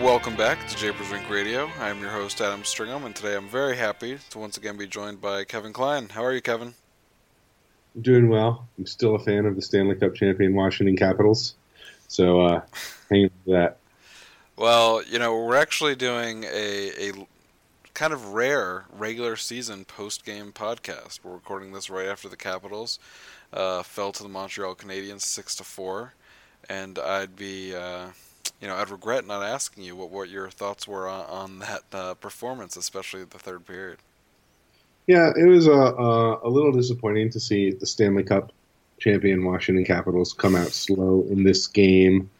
Welcome 0.00 0.34
back 0.34 0.66
to 0.66 0.76
Japers 0.78 1.10
Rink 1.10 1.28
Radio. 1.28 1.70
I'm 1.78 2.00
your 2.00 2.08
host 2.08 2.40
Adam 2.40 2.62
Stringham, 2.62 3.04
and 3.04 3.14
today 3.14 3.36
I'm 3.36 3.50
very 3.50 3.76
happy 3.76 4.16
to 4.30 4.38
once 4.38 4.56
again 4.56 4.78
be 4.78 4.86
joined 4.86 5.20
by 5.20 5.44
Kevin 5.44 5.74
Klein. 5.74 6.08
How 6.08 6.24
are 6.24 6.32
you, 6.32 6.40
Kevin? 6.40 6.72
I'm 7.94 8.00
doing 8.00 8.30
well. 8.30 8.66
I'm 8.78 8.86
still 8.86 9.14
a 9.14 9.18
fan 9.18 9.44
of 9.44 9.56
the 9.56 9.62
Stanley 9.62 9.96
Cup 9.96 10.14
champion 10.14 10.54
Washington 10.54 10.96
Capitals. 10.96 11.54
So, 12.08 12.40
uh, 12.40 12.62
hanging 13.10 13.30
with 13.44 13.54
that. 13.54 13.76
Well, 14.56 15.02
you 15.04 15.18
know, 15.18 15.36
we're 15.36 15.56
actually 15.56 15.96
doing 15.96 16.44
a, 16.44 17.10
a 17.10 17.12
kind 17.92 18.14
of 18.14 18.28
rare 18.28 18.86
regular 18.90 19.36
season 19.36 19.84
post 19.84 20.24
game 20.24 20.50
podcast. 20.50 21.20
We're 21.22 21.34
recording 21.34 21.72
this 21.74 21.90
right 21.90 22.08
after 22.08 22.30
the 22.30 22.38
Capitals 22.38 22.98
uh, 23.52 23.82
fell 23.82 24.12
to 24.12 24.22
the 24.22 24.30
Montreal 24.30 24.76
Canadiens 24.76 25.20
six 25.20 25.54
to 25.56 25.62
four, 25.62 26.14
and 26.70 26.98
I'd 26.98 27.36
be, 27.36 27.74
uh, 27.76 28.06
you 28.60 28.68
know, 28.68 28.76
I'd 28.76 28.90
regret 28.90 29.26
not 29.26 29.42
asking 29.42 29.84
you 29.84 29.96
what, 29.96 30.10
what 30.10 30.28
your 30.28 30.50
thoughts 30.50 30.86
were 30.86 31.08
on, 31.08 31.24
on 31.26 31.58
that 31.60 31.82
uh, 31.92 32.14
performance, 32.14 32.76
especially 32.76 33.24
the 33.24 33.38
third 33.38 33.66
period. 33.66 33.98
Yeah, 35.06 35.32
it 35.36 35.46
was 35.46 35.66
a, 35.66 35.72
a, 35.72 36.48
a 36.48 36.48
little 36.48 36.72
disappointing 36.72 37.30
to 37.30 37.40
see 37.40 37.72
the 37.72 37.86
Stanley 37.86 38.22
Cup 38.22 38.52
champion 38.98 39.44
Washington 39.44 39.84
Capitals 39.84 40.34
come 40.34 40.54
out 40.54 40.68
slow 40.68 41.26
in 41.30 41.42
this 41.42 41.66
game. 41.66 42.30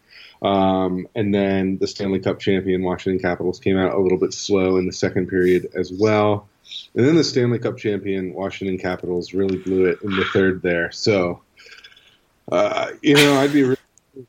Um, 0.43 1.07
and 1.15 1.35
then 1.35 1.79
the 1.79 1.87
Stanley 1.87 2.21
Cup 2.21 2.39
champion 2.39 2.83
Washington 2.83 3.21
Capitals 3.21 3.59
came 3.59 3.77
out 3.77 3.95
a 3.95 3.99
little 3.99 4.19
bit 4.19 4.33
slow 4.33 4.77
in 4.77 4.87
the 4.87 4.93
second 4.93 5.29
period 5.29 5.71
as 5.75 5.93
well. 5.93 6.49
And 6.95 7.07
then 7.07 7.17
the 7.17 7.25
Stanley 7.25 7.59
Cup 7.59 7.79
champion 7.79 8.35
Washington 8.35 8.79
Capitals 8.79 9.35
really 9.35 9.59
blew 9.59 9.87
it 9.87 10.01
in 10.03 10.11
the 10.11 10.25
third 10.33 10.63
there. 10.63 10.93
So, 10.93 11.41
uh, 12.53 12.93
you 13.03 13.15
know, 13.15 13.35
I'd 13.35 13.53
be 13.53 13.65
really 13.65 13.77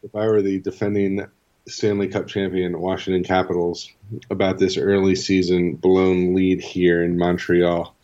if 0.03 0.15
I 0.15 0.25
were 0.25 0.41
the 0.41 0.59
defending 0.59 1.25
Stanley 1.67 2.07
Cup 2.07 2.27
champion 2.27 2.79
Washington 2.79 3.23
Capitals 3.23 3.89
about 4.29 4.57
this 4.57 4.77
early 4.77 5.15
season 5.15 5.75
blown 5.75 6.33
lead 6.33 6.61
here 6.61 7.03
in 7.03 7.17
Montreal. 7.17 7.95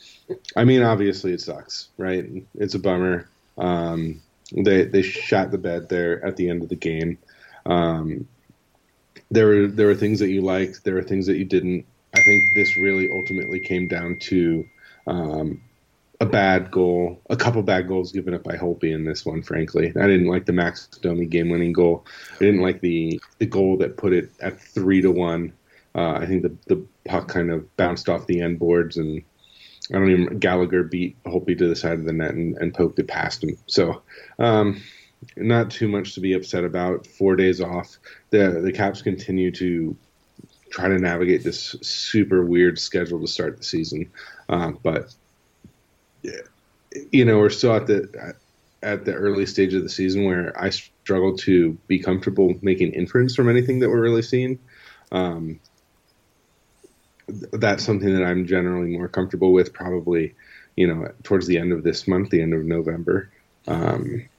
I 0.56 0.64
mean, 0.64 0.84
obviously 0.84 1.34
it 1.34 1.42
sucks, 1.42 1.90
right? 1.98 2.26
It's 2.56 2.76
a 2.76 2.80
bummer. 2.80 3.30
Um, 3.58 4.22
they 4.52 4.86
they 4.86 5.02
shot 5.02 5.52
the 5.52 5.58
bed 5.58 5.90
there 5.90 6.24
at 6.26 6.38
the 6.38 6.50
end 6.50 6.64
of 6.64 6.70
the 6.70 6.76
game. 6.76 7.18
Um, 7.66 8.28
there 9.30 9.48
were 9.48 9.68
there 9.68 9.88
were 9.88 9.96
things 9.96 10.20
that 10.20 10.30
you 10.30 10.42
liked. 10.42 10.84
There 10.84 10.96
were 10.96 11.04
things 11.04 11.28
that 11.28 11.38
you 11.38 11.46
didn't. 11.46 11.86
I 12.16 12.22
think 12.22 12.44
this 12.56 12.78
really 12.78 13.10
ultimately 13.12 13.60
came 13.60 13.88
down 13.88 14.20
to 14.22 14.66
um, 15.06 15.62
a 16.20 16.26
bad 16.26 16.72
goal, 16.72 17.22
a 17.30 17.36
couple 17.36 17.62
bad 17.62 17.88
goals 17.88 18.12
given 18.12 18.34
up 18.34 18.44
by 18.44 18.58
Holtby 18.58 18.94
in 18.94 19.06
this 19.06 19.26
one. 19.26 19.44
Frankly, 19.44 19.90
I 19.90 20.08
didn't 20.08 20.28
like 20.28 20.46
the 20.46 20.54
Max 20.54 20.88
Domi 20.88 21.26
game-winning 21.26 21.74
goal. 21.74 22.06
I 22.36 22.40
didn't 22.40 22.62
like 22.62 22.82
the 22.82 23.22
the 23.38 23.46
goal 23.46 23.78
that 23.78 23.98
put 23.98 24.14
it 24.14 24.32
at 24.40 24.60
three 24.60 25.02
to 25.02 25.12
one. 25.12 25.54
Uh, 25.94 26.14
I 26.14 26.26
think 26.26 26.44
the 26.44 26.56
the 26.68 26.86
puck 27.06 27.28
kind 27.28 27.52
of 27.52 27.76
bounced 27.78 28.10
off 28.10 28.28
the 28.28 28.42
end 28.42 28.60
boards 28.60 28.98
and 28.98 29.22
I 29.92 29.94
don't 29.94 30.10
even 30.10 30.40
Gallagher 30.40 30.84
beat 30.84 31.22
Holtby 31.24 31.58
to 31.60 31.68
the 31.68 31.76
side 31.76 32.00
of 32.00 32.06
the 32.06 32.14
net 32.14 32.34
and, 32.34 32.58
and 32.58 32.74
poked 32.74 33.00
it 33.00 33.08
past 33.08 33.44
him. 33.44 33.58
So 33.68 34.02
um, 34.40 34.82
not 35.36 35.72
too 35.72 35.88
much 35.88 36.16
to 36.16 36.20
be 36.20 36.34
upset 36.34 36.64
about. 36.64 37.08
Four 37.08 37.36
days 37.36 37.62
off. 37.62 37.98
The 38.32 38.62
the 38.64 38.72
Caps 38.72 39.02
continue 39.02 39.52
to 39.52 39.96
try 40.70 40.90
to 40.90 40.98
navigate 40.98 41.44
this 41.44 41.76
super 41.82 42.44
weird 42.44 42.80
schedule 42.80 43.22
to 43.22 43.28
start 43.28 43.58
the 43.58 43.64
season, 43.64 44.12
um, 44.50 44.80
but 44.84 45.14
you 47.12 47.26
know 47.26 47.40
we're 47.40 47.50
still 47.50 47.76
at 47.76 47.88
the 47.88 48.36
at 48.84 49.06
the 49.06 49.14
early 49.14 49.46
stage 49.46 49.74
of 49.74 49.84
the 49.84 49.90
season 49.90 50.26
where 50.26 50.54
I 50.60 50.70
struggle 50.70 51.36
to 51.38 51.74
be 51.88 52.00
comfortable 52.00 52.56
making 52.62 52.94
inference 52.94 53.36
from 53.36 53.50
anything 53.50 53.80
that 53.80 53.90
we're 53.90 54.02
really 54.02 54.22
seeing. 54.22 54.60
Um, 55.12 55.60
that's 57.28 57.84
something 57.84 58.14
that 58.14 58.24
I'm 58.24 58.46
generally 58.46 58.96
more 58.96 59.08
comfortable 59.08 59.52
with, 59.52 59.74
probably, 59.74 60.36
you 60.76 60.88
know, 60.88 61.12
towards 61.24 61.48
the 61.48 61.58
end 61.58 61.74
of 61.74 61.84
this 61.84 62.08
month, 62.08 62.30
the 62.30 62.42
end 62.42 62.54
of 62.54 62.64
November. 62.64 63.30
Um, 63.68 64.30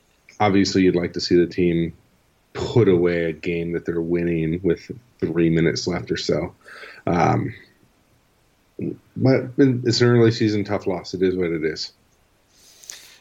obviously, 0.40 0.82
you'd 0.82 0.96
like 0.96 1.14
to 1.14 1.20
see 1.20 1.36
the 1.36 1.46
team 1.46 1.94
put 2.54 2.88
away 2.88 3.24
a 3.24 3.32
game 3.32 3.72
that 3.72 3.84
they're 3.84 4.00
winning 4.00 4.60
with 4.62 4.90
three 5.20 5.50
minutes 5.50 5.86
left 5.86 6.10
or 6.10 6.16
so. 6.16 6.54
Um, 7.06 7.54
but 9.16 9.50
it's 9.58 10.00
an 10.00 10.08
early 10.08 10.30
season 10.30 10.64
tough 10.64 10.86
loss. 10.86 11.14
It 11.14 11.22
is 11.22 11.36
what 11.36 11.50
it 11.50 11.64
is. 11.64 11.92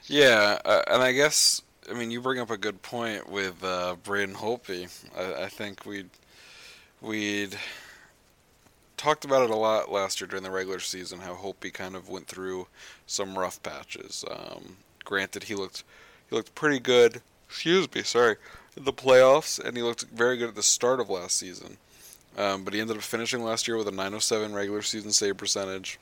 Yeah, 0.05 0.59
uh, 0.63 0.83
and 0.87 1.01
I 1.01 1.11
guess 1.11 1.61
I 1.89 1.93
mean 1.93 2.11
you 2.11 2.21
bring 2.21 2.39
up 2.39 2.49
a 2.49 2.57
good 2.57 2.81
point 2.81 3.29
with 3.29 3.63
uh, 3.63 3.95
Braden 4.03 4.35
Holtby. 4.35 4.89
I, 5.17 5.43
I 5.43 5.49
think 5.49 5.85
we'd 5.85 6.09
we'd 7.01 7.57
talked 8.97 9.25
about 9.25 9.43
it 9.43 9.49
a 9.49 9.55
lot 9.55 9.91
last 9.91 10.19
year 10.19 10.27
during 10.27 10.43
the 10.43 10.51
regular 10.51 10.79
season. 10.79 11.19
How 11.19 11.35
Holtby 11.35 11.73
kind 11.73 11.95
of 11.95 12.09
went 12.09 12.27
through 12.27 12.67
some 13.05 13.37
rough 13.37 13.61
patches. 13.63 14.25
Um, 14.29 14.77
granted, 15.03 15.43
he 15.43 15.55
looked 15.55 15.83
he 16.29 16.35
looked 16.35 16.55
pretty 16.55 16.79
good. 16.79 17.21
Excuse 17.49 17.93
me, 17.93 18.03
sorry, 18.03 18.35
in 18.75 18.83
the 18.83 18.93
playoffs, 18.93 19.63
and 19.63 19.77
he 19.77 19.83
looked 19.83 20.03
very 20.03 20.37
good 20.37 20.49
at 20.49 20.55
the 20.55 20.63
start 20.63 20.99
of 20.99 21.09
last 21.09 21.37
season. 21.37 21.77
Um, 22.37 22.63
but 22.63 22.73
he 22.73 22.79
ended 22.79 22.97
up 22.97 23.03
finishing 23.03 23.43
last 23.43 23.67
year 23.67 23.77
with 23.77 23.87
a 23.87 23.91
907 23.91 24.53
regular 24.53 24.83
season 24.83 25.11
save 25.11 25.37
percentage, 25.37 25.99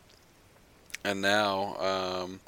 and 1.04 1.22
now 1.22 1.76
um, 1.80 2.42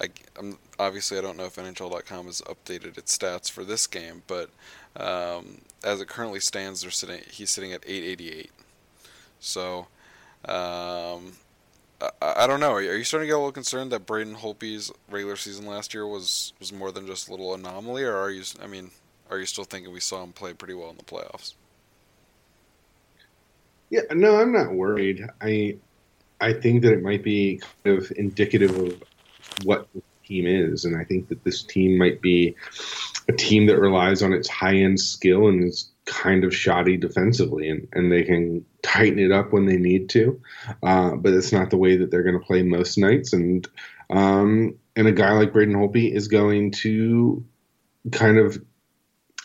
I, 0.00 0.08
am 0.38 0.58
obviously 0.78 1.16
I 1.16 1.20
don't 1.20 1.36
know 1.36 1.44
if 1.44 1.54
NHL.com 1.56 2.26
has 2.26 2.42
updated 2.42 2.98
its 2.98 3.16
stats 3.16 3.50
for 3.50 3.62
this 3.62 3.86
game, 3.86 4.22
but 4.26 4.50
um, 4.96 5.60
as 5.84 6.00
it 6.00 6.08
currently 6.08 6.40
stands, 6.40 6.82
they're 6.82 6.90
sitting 6.90 7.20
he's 7.30 7.50
sitting 7.50 7.72
at 7.72 7.84
888. 7.86 8.50
So 9.38 9.86
um, 10.44 11.34
I, 12.00 12.10
I, 12.38 12.46
don't 12.46 12.60
know. 12.60 12.72
Are 12.72 12.82
you 12.82 13.04
starting 13.04 13.26
to 13.26 13.30
get 13.30 13.36
a 13.36 13.38
little 13.38 13.52
concerned 13.52 13.92
that 13.92 14.06
Braden 14.06 14.36
Holtby's 14.36 14.90
regular 15.08 15.36
season 15.36 15.66
last 15.66 15.94
year 15.94 16.06
was 16.06 16.52
was 16.58 16.72
more 16.72 16.90
than 16.90 17.06
just 17.06 17.28
a 17.28 17.30
little 17.30 17.54
anomaly, 17.54 18.02
or 18.02 18.16
are 18.16 18.30
you? 18.30 18.42
I 18.62 18.66
mean, 18.66 18.90
are 19.30 19.38
you 19.38 19.46
still 19.46 19.64
thinking 19.64 19.92
we 19.92 20.00
saw 20.00 20.24
him 20.24 20.32
play 20.32 20.52
pretty 20.52 20.74
well 20.74 20.90
in 20.90 20.96
the 20.96 21.04
playoffs? 21.04 21.54
Yeah, 23.90 24.02
no, 24.12 24.40
I'm 24.40 24.52
not 24.52 24.72
worried. 24.72 25.26
I 25.40 25.78
I 26.40 26.54
think 26.54 26.82
that 26.82 26.92
it 26.92 27.02
might 27.02 27.22
be 27.22 27.60
kind 27.84 27.98
of 27.98 28.10
indicative 28.16 28.76
of 28.78 29.02
what 29.64 29.88
the 29.92 30.02
team 30.24 30.46
is, 30.46 30.84
and 30.84 30.96
I 30.96 31.04
think 31.04 31.28
that 31.28 31.44
this 31.44 31.62
team 31.62 31.98
might 31.98 32.22
be 32.22 32.56
a 33.28 33.32
team 33.32 33.66
that 33.66 33.78
relies 33.78 34.22
on 34.22 34.32
its 34.32 34.48
high 34.48 34.76
end 34.76 35.00
skill 35.00 35.48
and 35.48 35.64
is 35.64 35.90
kind 36.06 36.44
of 36.44 36.54
shoddy 36.54 36.96
defensively, 36.96 37.68
and, 37.68 37.88
and 37.92 38.10
they 38.10 38.22
can 38.22 38.64
tighten 38.82 39.18
it 39.18 39.32
up 39.32 39.52
when 39.52 39.66
they 39.66 39.76
need 39.76 40.08
to, 40.10 40.40
uh, 40.82 41.14
but 41.16 41.34
it's 41.34 41.52
not 41.52 41.70
the 41.70 41.76
way 41.76 41.96
that 41.96 42.10
they're 42.10 42.22
going 42.22 42.38
to 42.38 42.46
play 42.46 42.62
most 42.62 42.96
nights, 42.96 43.32
and 43.32 43.68
um, 44.08 44.76
and 44.96 45.08
a 45.08 45.12
guy 45.12 45.32
like 45.32 45.52
Braden 45.52 45.74
Holtby 45.74 46.12
is 46.12 46.28
going 46.28 46.70
to 46.72 47.44
kind 48.12 48.38
of 48.38 48.62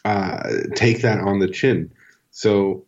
uh, 0.06 0.50
take 0.76 1.02
that 1.02 1.20
on 1.20 1.40
the 1.40 1.48
chin. 1.48 1.92
So 2.32 2.86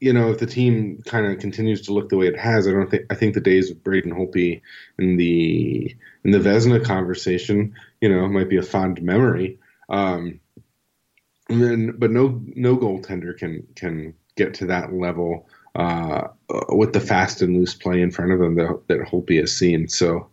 you 0.00 0.14
know, 0.14 0.30
if 0.30 0.38
the 0.38 0.46
team 0.46 1.02
kind 1.04 1.26
of 1.26 1.38
continues 1.38 1.82
to 1.82 1.92
look 1.92 2.08
the 2.08 2.16
way 2.16 2.26
it 2.26 2.38
has, 2.38 2.66
I 2.66 2.72
don't 2.72 2.90
think 2.90 3.04
I 3.10 3.14
think 3.14 3.34
the 3.34 3.40
days 3.40 3.70
of 3.70 3.84
Braden 3.84 4.12
Holtby 4.12 4.62
in 4.98 5.16
the 5.16 5.94
in 6.24 6.30
the 6.30 6.38
Vezina 6.38 6.82
conversation, 6.82 7.74
you 8.00 8.08
know, 8.08 8.26
might 8.26 8.48
be 8.48 8.56
a 8.56 8.62
fond 8.62 9.02
memory. 9.02 9.58
Um, 9.90 10.40
and 11.50 11.62
then, 11.62 11.94
but 11.98 12.10
no 12.10 12.40
no 12.46 12.76
goaltender 12.76 13.36
can 13.36 13.66
can 13.76 14.14
get 14.36 14.54
to 14.54 14.66
that 14.66 14.92
level 14.92 15.48
uh, 15.74 16.28
with 16.70 16.94
the 16.94 17.00
fast 17.00 17.42
and 17.42 17.56
loose 17.56 17.74
play 17.74 18.00
in 18.00 18.10
front 18.10 18.32
of 18.32 18.38
them 18.38 18.54
that, 18.54 18.82
that 18.88 19.00
Holtby 19.00 19.38
has 19.38 19.54
seen. 19.54 19.88
So, 19.88 20.30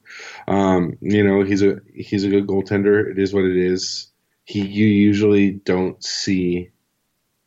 um, 0.48 0.98
you 1.02 1.24
know, 1.24 1.44
he's 1.44 1.62
a 1.62 1.82
he's 1.94 2.24
a 2.24 2.30
good 2.30 2.48
goaltender. 2.48 3.12
It 3.12 3.20
is 3.20 3.34
what 3.34 3.44
it 3.44 3.58
is. 3.58 4.08
He 4.46 4.62
you 4.66 4.86
usually 4.86 5.52
don't 5.52 6.02
see 6.02 6.72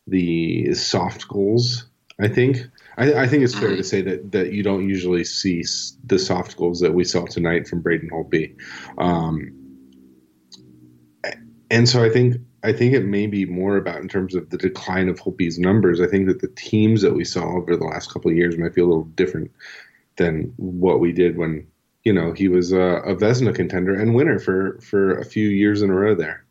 the 0.06 0.74
soft 0.74 1.26
goals 1.26 1.86
I 2.20 2.28
think 2.28 2.58
I, 2.98 3.14
I 3.14 3.26
think 3.26 3.42
it's 3.42 3.54
fair 3.54 3.70
to 3.70 3.76
mm-hmm. 3.76 3.82
say 3.82 4.02
that 4.02 4.32
that 4.32 4.52
you 4.52 4.62
don't 4.62 4.88
usually 4.88 5.24
see 5.24 5.64
the 6.04 6.18
soft 6.18 6.56
goals 6.56 6.80
that 6.80 6.92
we 6.92 7.04
saw 7.04 7.24
tonight 7.24 7.66
from 7.66 7.80
Braden 7.80 8.10
Holtby, 8.10 8.56
um, 8.98 9.52
and 11.70 11.88
so 11.88 12.04
I 12.04 12.10
think 12.10 12.36
I 12.62 12.72
think 12.72 12.94
it 12.94 13.04
may 13.04 13.26
be 13.26 13.46
more 13.46 13.76
about 13.76 14.02
in 14.02 14.08
terms 14.08 14.34
of 14.34 14.50
the 14.50 14.58
decline 14.58 15.08
of 15.08 15.18
Holtby's 15.18 15.58
numbers. 15.58 16.00
I 16.00 16.06
think 16.06 16.26
that 16.26 16.40
the 16.40 16.48
teams 16.48 17.00
that 17.02 17.14
we 17.14 17.24
saw 17.24 17.56
over 17.56 17.74
the 17.74 17.84
last 17.84 18.12
couple 18.12 18.30
of 18.30 18.36
years 18.36 18.58
might 18.58 18.74
be 18.74 18.82
a 18.82 18.86
little 18.86 19.04
different 19.04 19.50
than 20.16 20.52
what 20.56 21.00
we 21.00 21.12
did 21.12 21.38
when 21.38 21.66
you 22.04 22.12
know 22.12 22.32
he 22.32 22.48
was 22.48 22.72
a, 22.72 22.80
a 22.80 23.16
Vezina 23.16 23.54
contender 23.54 23.94
and 23.94 24.14
winner 24.14 24.38
for 24.38 24.78
for 24.80 25.16
a 25.18 25.24
few 25.24 25.48
years 25.48 25.80
in 25.80 25.90
a 25.90 25.94
row 25.94 26.14
there. 26.14 26.44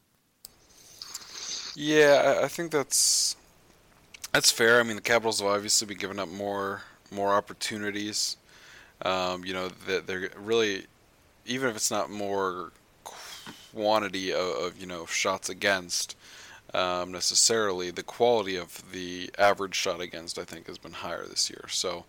Yeah, 1.75 2.39
I 2.43 2.47
think 2.47 2.71
that's 2.71 3.35
that's 4.31 4.51
fair. 4.51 4.79
I 4.79 4.83
mean, 4.83 4.95
the 4.95 5.01
Capitals 5.01 5.41
will 5.41 5.49
obviously 5.49 5.87
be 5.87 5.95
giving 5.95 6.19
up 6.19 6.29
more 6.29 6.83
more 7.11 7.33
opportunities. 7.33 8.37
Um, 9.01 9.45
you 9.45 9.53
know, 9.53 9.69
that 9.87 10.07
they're 10.07 10.29
really, 10.37 10.85
even 11.45 11.69
if 11.69 11.75
it's 11.75 11.89
not 11.89 12.09
more 12.09 12.71
quantity 13.73 14.31
of, 14.33 14.39
of 14.41 14.79
you 14.79 14.85
know 14.85 15.05
shots 15.05 15.49
against 15.49 16.15
um, 16.73 17.11
necessarily, 17.11 17.91
the 17.91 18.03
quality 18.03 18.55
of 18.55 18.83
the 18.91 19.31
average 19.37 19.75
shot 19.75 20.01
against 20.01 20.37
I 20.37 20.43
think 20.43 20.67
has 20.67 20.77
been 20.77 20.93
higher 20.93 21.25
this 21.25 21.49
year. 21.49 21.65
So 21.69 22.05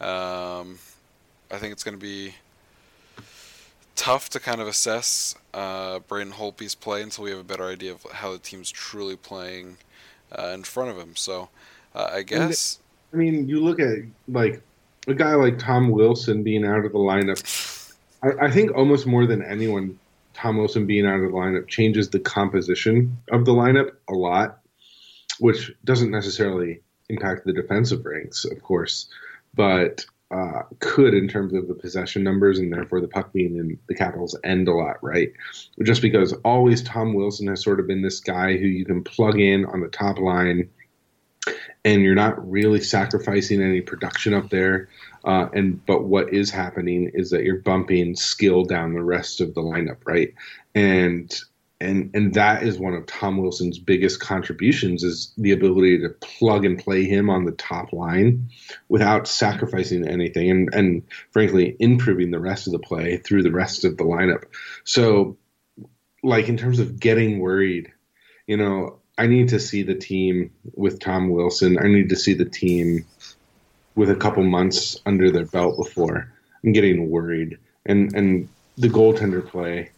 um, 0.00 0.78
I 1.50 1.58
think 1.58 1.72
it's 1.72 1.84
going 1.84 1.96
to 1.96 2.00
be 2.00 2.34
tough 3.96 4.30
to 4.30 4.40
kind 4.40 4.60
of 4.60 4.68
assess 4.68 5.34
uh, 5.52 5.98
Braden 5.98 6.34
Holtby's 6.34 6.76
play 6.76 7.02
until 7.02 7.24
we 7.24 7.30
have 7.30 7.40
a 7.40 7.44
better 7.44 7.68
idea 7.68 7.92
of 7.92 8.04
how 8.12 8.32
the 8.32 8.38
team's 8.38 8.70
truly 8.70 9.16
playing 9.16 9.76
uh, 10.36 10.52
in 10.54 10.62
front 10.62 10.90
of 10.90 10.98
him. 10.98 11.16
So 11.16 11.48
uh, 11.94 12.10
I 12.12 12.22
guess. 12.22 12.78
I 13.12 13.16
mean, 13.16 13.48
you 13.48 13.60
look 13.60 13.80
at 13.80 13.98
like 14.28 14.62
a 15.06 15.14
guy 15.14 15.34
like 15.34 15.58
Tom 15.58 15.90
Wilson 15.90 16.42
being 16.42 16.64
out 16.64 16.84
of 16.84 16.92
the 16.92 16.98
lineup. 16.98 17.94
I, 18.22 18.46
I 18.46 18.50
think 18.50 18.74
almost 18.74 19.06
more 19.06 19.26
than 19.26 19.42
anyone, 19.42 19.98
Tom 20.34 20.58
Wilson 20.58 20.86
being 20.86 21.06
out 21.06 21.20
of 21.20 21.22
the 21.22 21.36
lineup 21.36 21.68
changes 21.68 22.10
the 22.10 22.20
composition 22.20 23.16
of 23.32 23.44
the 23.44 23.52
lineup 23.52 23.92
a 24.08 24.14
lot, 24.14 24.60
which 25.40 25.72
doesn't 25.84 26.10
necessarily 26.10 26.80
impact 27.08 27.44
the 27.44 27.52
defensive 27.52 28.04
ranks, 28.04 28.44
of 28.44 28.62
course, 28.62 29.08
but 29.54 30.04
uh, 30.30 30.62
could 30.78 31.14
in 31.14 31.26
terms 31.26 31.54
of 31.54 31.68
the 31.68 31.74
possession 31.74 32.22
numbers 32.22 32.58
and 32.58 32.72
therefore 32.72 33.00
the 33.00 33.08
puck 33.08 33.32
being 33.32 33.56
in 33.56 33.78
the 33.88 33.94
Capitals 33.94 34.36
end 34.44 34.68
a 34.68 34.72
lot, 34.72 35.02
right? 35.02 35.32
Just 35.82 36.02
because 36.02 36.32
always 36.44 36.82
Tom 36.82 37.14
Wilson 37.14 37.46
has 37.48 37.62
sort 37.62 37.80
of 37.80 37.86
been 37.86 38.02
this 38.02 38.20
guy 38.20 38.56
who 38.56 38.66
you 38.66 38.84
can 38.84 39.02
plug 39.02 39.40
in 39.40 39.64
on 39.64 39.80
the 39.80 39.88
top 39.88 40.18
line 40.18 40.68
and 41.84 42.02
you're 42.02 42.14
not 42.14 42.50
really 42.50 42.80
sacrificing 42.80 43.62
any 43.62 43.80
production 43.80 44.34
up 44.34 44.50
there. 44.50 44.88
Uh, 45.24 45.48
and 45.54 45.84
but 45.86 46.04
what 46.04 46.32
is 46.32 46.50
happening 46.50 47.10
is 47.14 47.30
that 47.30 47.44
you're 47.44 47.60
bumping 47.60 48.14
skill 48.14 48.64
down 48.64 48.92
the 48.92 49.02
rest 49.02 49.40
of 49.40 49.54
the 49.54 49.62
lineup, 49.62 49.98
right? 50.04 50.34
And 50.74 51.34
and 51.80 52.10
and 52.14 52.34
that 52.34 52.62
is 52.62 52.78
one 52.78 52.94
of 52.94 53.06
Tom 53.06 53.38
Wilson's 53.38 53.78
biggest 53.78 54.20
contributions 54.20 55.04
is 55.04 55.32
the 55.36 55.52
ability 55.52 56.00
to 56.00 56.08
plug 56.08 56.64
and 56.64 56.78
play 56.78 57.04
him 57.04 57.30
on 57.30 57.44
the 57.44 57.52
top 57.52 57.92
line 57.92 58.50
without 58.88 59.28
sacrificing 59.28 60.06
anything 60.06 60.50
and 60.50 60.74
and 60.74 61.02
frankly 61.30 61.76
improving 61.78 62.30
the 62.30 62.40
rest 62.40 62.66
of 62.66 62.72
the 62.72 62.78
play 62.78 63.18
through 63.18 63.42
the 63.42 63.52
rest 63.52 63.84
of 63.84 63.96
the 63.96 64.04
lineup. 64.04 64.44
So 64.84 65.36
like 66.22 66.48
in 66.48 66.56
terms 66.56 66.80
of 66.80 66.98
getting 66.98 67.38
worried, 67.38 67.92
you 68.46 68.56
know, 68.56 68.98
I 69.16 69.28
need 69.28 69.50
to 69.50 69.60
see 69.60 69.82
the 69.82 69.94
team 69.94 70.50
with 70.74 70.98
Tom 70.98 71.30
Wilson. 71.30 71.78
I 71.78 71.86
need 71.86 72.08
to 72.08 72.16
see 72.16 72.34
the 72.34 72.44
team 72.44 73.04
with 73.94 74.10
a 74.10 74.16
couple 74.16 74.42
months 74.42 74.96
under 75.06 75.30
their 75.30 75.46
belt 75.46 75.76
before 75.76 76.32
I'm 76.64 76.72
getting 76.72 77.08
worried. 77.08 77.58
And 77.86 78.12
and 78.14 78.48
the 78.76 78.88
goaltender 78.88 79.46
play, 79.46 79.90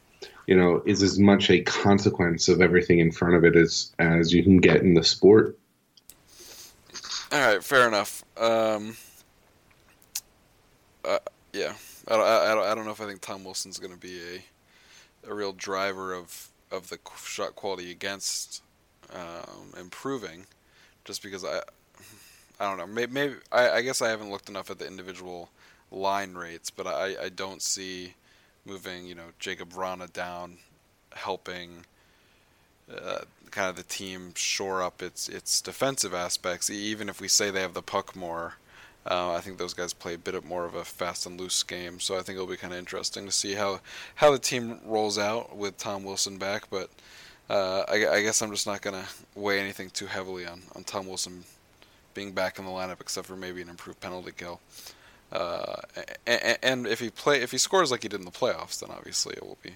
you 0.47 0.57
know, 0.57 0.83
is 0.87 1.03
as 1.03 1.19
much 1.19 1.51
a 1.51 1.61
consequence 1.63 2.49
of 2.49 2.61
everything 2.61 2.99
in 2.99 3.13
front 3.13 3.35
of 3.35 3.45
it 3.45 3.57
as 3.57 3.93
as 3.99 4.33
you 4.33 4.43
can 4.43 4.59
get 4.59 4.83
in 4.83 4.95
the 4.95 5.05
sport. 5.05 5.59
All 7.33 7.39
right, 7.39 7.63
fair 7.63 7.87
enough. 7.87 8.25
Um, 8.37 8.97
uh, 11.05 11.19
yeah, 11.53 11.75
I 12.09 12.17
don't, 12.17 12.27
I, 12.27 12.55
don't, 12.55 12.67
I 12.67 12.75
don't 12.75 12.85
know 12.85 12.91
if 12.91 13.01
I 13.01 13.07
think 13.07 13.21
Tom 13.21 13.45
Wilson's 13.45 13.79
going 13.79 13.93
to 13.93 13.99
be 13.99 14.19
a 14.19 14.43
a 15.29 15.35
real 15.35 15.53
driver 15.53 16.15
of 16.15 16.49
of 16.71 16.89
the 16.89 16.99
shot 17.25 17.57
quality 17.57 17.91
against 17.91 18.63
um, 19.13 19.75
improving, 19.79 20.47
just 21.05 21.23
because 21.23 21.45
I, 21.45 21.61
I 22.61 22.69
don't 22.69 22.79
know. 22.79 22.87
Maybe, 22.87 23.13
maybe 23.13 23.35
I, 23.51 23.71
I, 23.71 23.83
guess 23.83 24.01
I 24.01 24.09
haven't 24.09 24.31
looked 24.31 24.49
enough 24.49 24.71
at 24.71 24.79
the 24.79 24.87
individual 24.87 25.51
line 25.91 26.35
rates, 26.35 26.71
but 26.71 26.87
I, 26.87 27.25
I 27.25 27.29
don't 27.29 27.61
see 27.61 28.15
moving, 28.65 29.07
you 29.07 29.15
know, 29.15 29.31
Jakub 29.41 29.73
Vrana 29.73 30.13
down, 30.13 30.59
helping 31.15 31.85
uh, 32.93 33.21
kind 33.51 33.69
of 33.69 33.77
the 33.77 33.83
team 33.83 34.33
shore 34.35 34.83
up 34.83 35.03
its 35.03 35.29
its 35.29 35.61
defensive 35.61 36.15
aspects. 36.15 36.71
Even 36.71 37.09
if 37.09 37.21
we 37.21 37.29
say 37.29 37.51
they 37.51 37.61
have 37.61 37.75
the 37.75 37.83
puck 37.83 38.15
more, 38.17 38.55
uh, 39.07 39.33
I 39.33 39.41
think 39.41 39.59
those 39.59 39.75
guys 39.75 39.93
play 39.93 40.15
a 40.15 40.19
bit 40.19 40.45
more 40.45 40.65
of 40.65 40.75
a 40.75 40.85
fast 40.85 41.27
and 41.27 41.39
loose 41.39 41.63
game. 41.63 42.01
So 42.01 42.19
I 42.19 42.23
think 42.23 42.37
it'll 42.37 42.47
be 42.47 42.57
kind 42.57 42.73
of 42.73 42.79
interesting 42.79 43.27
to 43.27 43.33
see 43.33 43.55
how 43.55 43.81
how 44.17 44.31
the 44.31 44.39
team 44.39 44.81
rolls 44.85 45.19
out 45.19 45.57
with 45.57 45.77
Tom 45.79 46.05
Wilson 46.05 46.39
back, 46.39 46.69
but 46.71 46.91
uh, 47.51 47.85
I, 47.89 48.07
I, 48.07 48.23
guess 48.23 48.43
I'm 48.43 48.53
just 48.53 48.69
not 48.69 48.81
going 48.81 48.95
to 48.95 49.09
weigh 49.35 49.59
anything 49.59 49.91
too 49.91 50.07
heavily 50.07 50.47
on, 50.47 50.63
on 50.77 50.85
Tom 50.85 51.09
Wilson 51.09 51.43
being 52.15 52.31
back 52.31 52.61
in 52.61 52.65
the 52.65 52.71
lineup, 52.71 53.01
except 53.01 53.27
for 53.27 53.35
maybe 53.35 53.61
an 53.61 53.69
improved 53.69 54.01
penalty 54.01 54.31
kill. 54.37 54.61
Uh, 55.33 55.77
and, 56.27 56.59
and, 56.63 56.87
if 56.87 56.99
he 56.99 57.09
play 57.11 57.41
if 57.41 57.53
he 57.53 57.59
scores 57.59 57.91
like 57.91 58.03
he 58.03 58.09
did 58.09 58.19
in 58.19 58.27
the 58.27 58.33
playoffs, 58.33 58.81
then 58.81 58.91
obviously 58.91 59.35
it 59.37 59.47
will 59.47 59.59
be. 59.63 59.71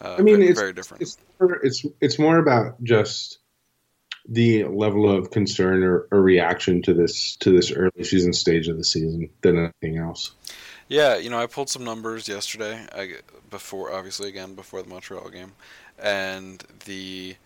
Uh, 0.00 0.16
I 0.18 0.22
mean, 0.22 0.36
very, 0.36 0.48
it's 0.48 0.60
very 0.60 0.72
different. 0.74 1.02
It's, 1.02 1.16
it's 1.62 1.86
it's 2.00 2.18
more 2.18 2.36
about 2.36 2.82
just 2.82 3.38
the 4.28 4.64
level 4.64 5.10
of 5.10 5.30
concern 5.30 5.82
or, 5.82 6.06
or, 6.12 6.22
reaction 6.22 6.82
to 6.82 6.94
this 6.94 7.36
to 7.36 7.50
this 7.50 7.72
early 7.72 8.04
season 8.04 8.32
stage 8.32 8.68
of 8.68 8.76
the 8.76 8.84
season 8.84 9.28
than 9.40 9.58
anything 9.58 9.98
else. 9.98 10.32
Yeah, 10.88 11.16
you 11.16 11.30
know, 11.30 11.38
I 11.38 11.46
pulled 11.46 11.70
some 11.70 11.84
numbers 11.84 12.28
yesterday. 12.28 12.86
I, 12.94 13.14
before, 13.50 13.92
obviously, 13.92 14.28
again 14.28 14.54
before 14.54 14.82
the 14.82 14.88
Montreal 14.88 15.30
game, 15.30 15.52
and 15.98 16.62
the 16.84 17.36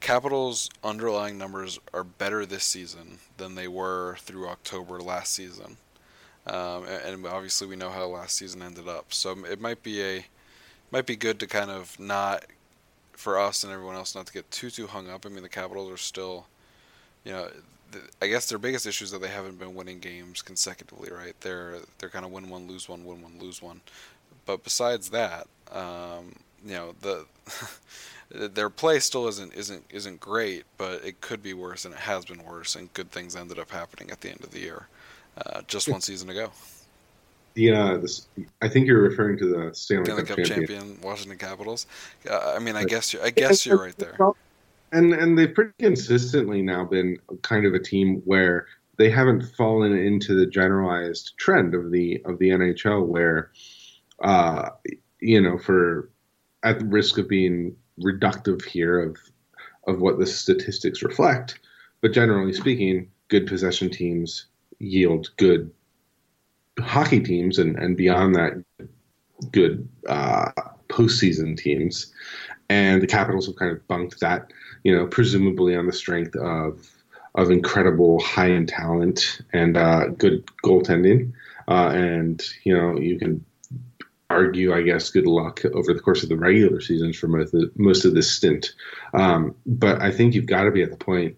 Capitals' 0.00 0.70
underlying 0.82 1.38
numbers 1.38 1.78
are 1.92 2.04
better 2.04 2.46
this 2.46 2.64
season 2.64 3.18
than 3.36 3.54
they 3.54 3.68
were 3.68 4.16
through 4.20 4.48
October 4.48 5.00
last 5.00 5.32
season. 5.32 5.76
Um, 6.46 6.84
and 6.84 7.26
obviously, 7.26 7.66
we 7.66 7.76
know 7.76 7.90
how 7.90 8.06
last 8.06 8.36
season 8.36 8.62
ended 8.62 8.88
up. 8.88 9.12
So 9.12 9.36
it 9.44 9.60
might 9.60 9.82
be 9.82 10.02
a 10.02 10.24
might 10.90 11.06
be 11.06 11.16
good 11.16 11.38
to 11.40 11.46
kind 11.46 11.70
of 11.70 11.98
not 12.00 12.44
for 13.12 13.38
us 13.38 13.62
and 13.62 13.72
everyone 13.72 13.94
else 13.94 14.14
not 14.14 14.26
to 14.26 14.32
get 14.32 14.50
too 14.50 14.70
too 14.70 14.86
hung 14.86 15.08
up. 15.08 15.26
I 15.26 15.28
mean, 15.28 15.42
the 15.42 15.48
Capitals 15.48 15.92
are 15.92 15.96
still, 15.96 16.46
you 17.24 17.32
know, 17.32 17.50
I 18.22 18.28
guess 18.28 18.48
their 18.48 18.58
biggest 18.58 18.86
issue 18.86 19.04
is 19.04 19.10
that 19.10 19.20
they 19.20 19.28
haven't 19.28 19.58
been 19.58 19.74
winning 19.74 19.98
games 20.00 20.42
consecutively. 20.42 21.10
Right? 21.10 21.34
They're 21.40 21.76
they're 21.98 22.08
kind 22.08 22.24
of 22.24 22.32
win 22.32 22.48
one, 22.48 22.66
lose 22.66 22.88
one, 22.88 23.04
win 23.04 23.22
one, 23.22 23.38
lose 23.38 23.60
one. 23.62 23.80
But 24.46 24.64
besides 24.64 25.10
that, 25.10 25.46
um, 25.70 26.36
you 26.64 26.72
know 26.72 26.94
the 27.00 27.26
their 28.48 28.70
play 28.70 29.00
still 29.00 29.28
isn't 29.28 29.52
isn't 29.54 29.84
isn't 29.90 30.20
great, 30.20 30.64
but 30.78 31.04
it 31.04 31.20
could 31.20 31.42
be 31.42 31.54
worse, 31.54 31.84
and 31.84 31.94
it 31.94 32.00
has 32.00 32.24
been 32.24 32.44
worse, 32.44 32.74
and 32.76 32.92
good 32.94 33.10
things 33.10 33.36
ended 33.36 33.58
up 33.58 33.70
happening 33.70 34.10
at 34.10 34.20
the 34.20 34.30
end 34.30 34.42
of 34.42 34.50
the 34.50 34.60
year, 34.60 34.88
uh, 35.36 35.62
just 35.66 35.88
one 35.88 36.00
season 36.00 36.28
ago. 36.30 36.50
the, 37.54 37.72
uh, 37.72 37.96
this, 37.98 38.28
I 38.62 38.68
think 38.68 38.86
you're 38.86 39.02
referring 39.02 39.38
to 39.38 39.46
the 39.46 39.74
Stanley, 39.74 40.04
Stanley 40.04 40.22
Cup, 40.22 40.36
Cup 40.36 40.46
champion. 40.46 40.80
champion 40.80 41.00
Washington 41.02 41.38
Capitals. 41.38 41.86
Uh, 42.28 42.54
I 42.56 42.58
mean, 42.58 42.76
I 42.76 42.84
guess 42.84 43.12
you're, 43.12 43.24
I 43.24 43.30
guess 43.30 43.66
you're 43.66 43.80
right 43.80 43.96
there. 43.96 44.18
And 44.92 45.14
and 45.14 45.38
they've 45.38 45.54
pretty 45.54 45.72
consistently 45.78 46.62
now 46.62 46.84
been 46.84 47.18
kind 47.42 47.64
of 47.64 47.74
a 47.74 47.78
team 47.78 48.22
where 48.24 48.66
they 48.96 49.08
haven't 49.08 49.42
fallen 49.56 49.96
into 49.96 50.34
the 50.34 50.46
generalized 50.46 51.32
trend 51.38 51.74
of 51.74 51.90
the 51.90 52.20
of 52.24 52.38
the 52.38 52.50
NHL 52.50 53.06
where, 53.06 53.50
uh, 54.22 54.70
you 55.20 55.40
know, 55.40 55.58
for 55.58 56.10
at 56.62 56.80
the 56.80 56.84
risk 56.84 57.18
of 57.18 57.28
being 57.28 57.74
reductive 58.00 58.64
here 58.64 59.00
of 59.00 59.16
of 59.86 60.00
what 60.00 60.18
the 60.18 60.26
statistics 60.26 61.02
reflect, 61.02 61.60
but 62.00 62.12
generally 62.12 62.52
speaking, 62.52 63.10
good 63.28 63.46
possession 63.46 63.88
teams 63.88 64.46
yield 64.80 65.30
good 65.36 65.70
hockey 66.80 67.20
teams, 67.20 67.58
and 67.58 67.76
and 67.78 67.96
beyond 67.96 68.34
that, 68.34 68.64
good 69.52 69.88
uh, 70.08 70.50
postseason 70.88 71.56
teams. 71.56 72.12
And 72.68 73.02
the 73.02 73.06
Capitals 73.06 73.46
have 73.46 73.56
kind 73.56 73.72
of 73.72 73.86
bunked 73.88 74.20
that, 74.20 74.52
you 74.84 74.96
know, 74.96 75.06
presumably 75.06 75.76
on 75.76 75.86
the 75.86 75.92
strength 75.92 76.36
of 76.36 76.90
of 77.36 77.50
incredible 77.50 78.20
high 78.20 78.50
end 78.50 78.68
talent 78.68 79.40
and 79.52 79.76
uh, 79.76 80.08
good 80.08 80.44
goaltending. 80.64 81.32
Uh, 81.68 81.90
and 81.90 82.42
you 82.64 82.76
know, 82.76 82.98
you 82.98 83.18
can 83.18 83.44
argue, 84.30 84.72
I 84.72 84.82
guess, 84.82 85.10
good 85.10 85.26
luck 85.26 85.64
over 85.74 85.92
the 85.92 86.00
course 86.00 86.22
of 86.22 86.28
the 86.28 86.36
regular 86.36 86.80
seasons 86.80 87.18
for 87.18 87.26
most 87.26 87.52
of, 87.52 87.60
the, 87.60 87.72
most 87.74 88.04
of 88.04 88.14
this 88.14 88.30
stint. 88.30 88.74
Um, 89.12 89.54
but 89.66 90.00
I 90.00 90.10
think 90.12 90.34
you've 90.34 90.46
got 90.46 90.64
to 90.64 90.70
be 90.70 90.82
at 90.82 90.90
the 90.90 90.96
point, 90.96 91.36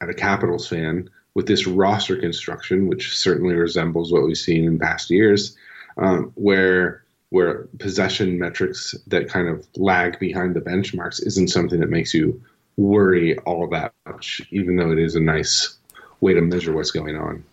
at 0.00 0.08
a 0.08 0.14
Capitals 0.14 0.66
fan, 0.66 1.10
with 1.34 1.46
this 1.46 1.66
roster 1.66 2.16
construction, 2.16 2.88
which 2.88 3.16
certainly 3.16 3.54
resembles 3.54 4.12
what 4.12 4.24
we've 4.24 4.36
seen 4.36 4.64
in 4.64 4.78
past 4.78 5.10
years, 5.10 5.56
um, 5.96 6.32
where 6.34 7.04
where 7.30 7.68
possession 7.78 8.38
metrics 8.38 8.94
that 9.06 9.28
kind 9.28 9.46
of 9.46 9.64
lag 9.76 10.18
behind 10.18 10.54
the 10.54 10.60
benchmarks 10.60 11.24
isn't 11.24 11.46
something 11.46 11.78
that 11.78 11.88
makes 11.88 12.12
you 12.12 12.42
worry 12.76 13.38
all 13.40 13.68
that 13.68 13.92
much, 14.04 14.40
even 14.50 14.76
though 14.76 14.90
it 14.90 14.98
is 14.98 15.14
a 15.14 15.20
nice 15.20 15.76
way 16.20 16.34
to 16.34 16.40
measure 16.40 16.72
what's 16.72 16.90
going 16.90 17.16
on. 17.16 17.44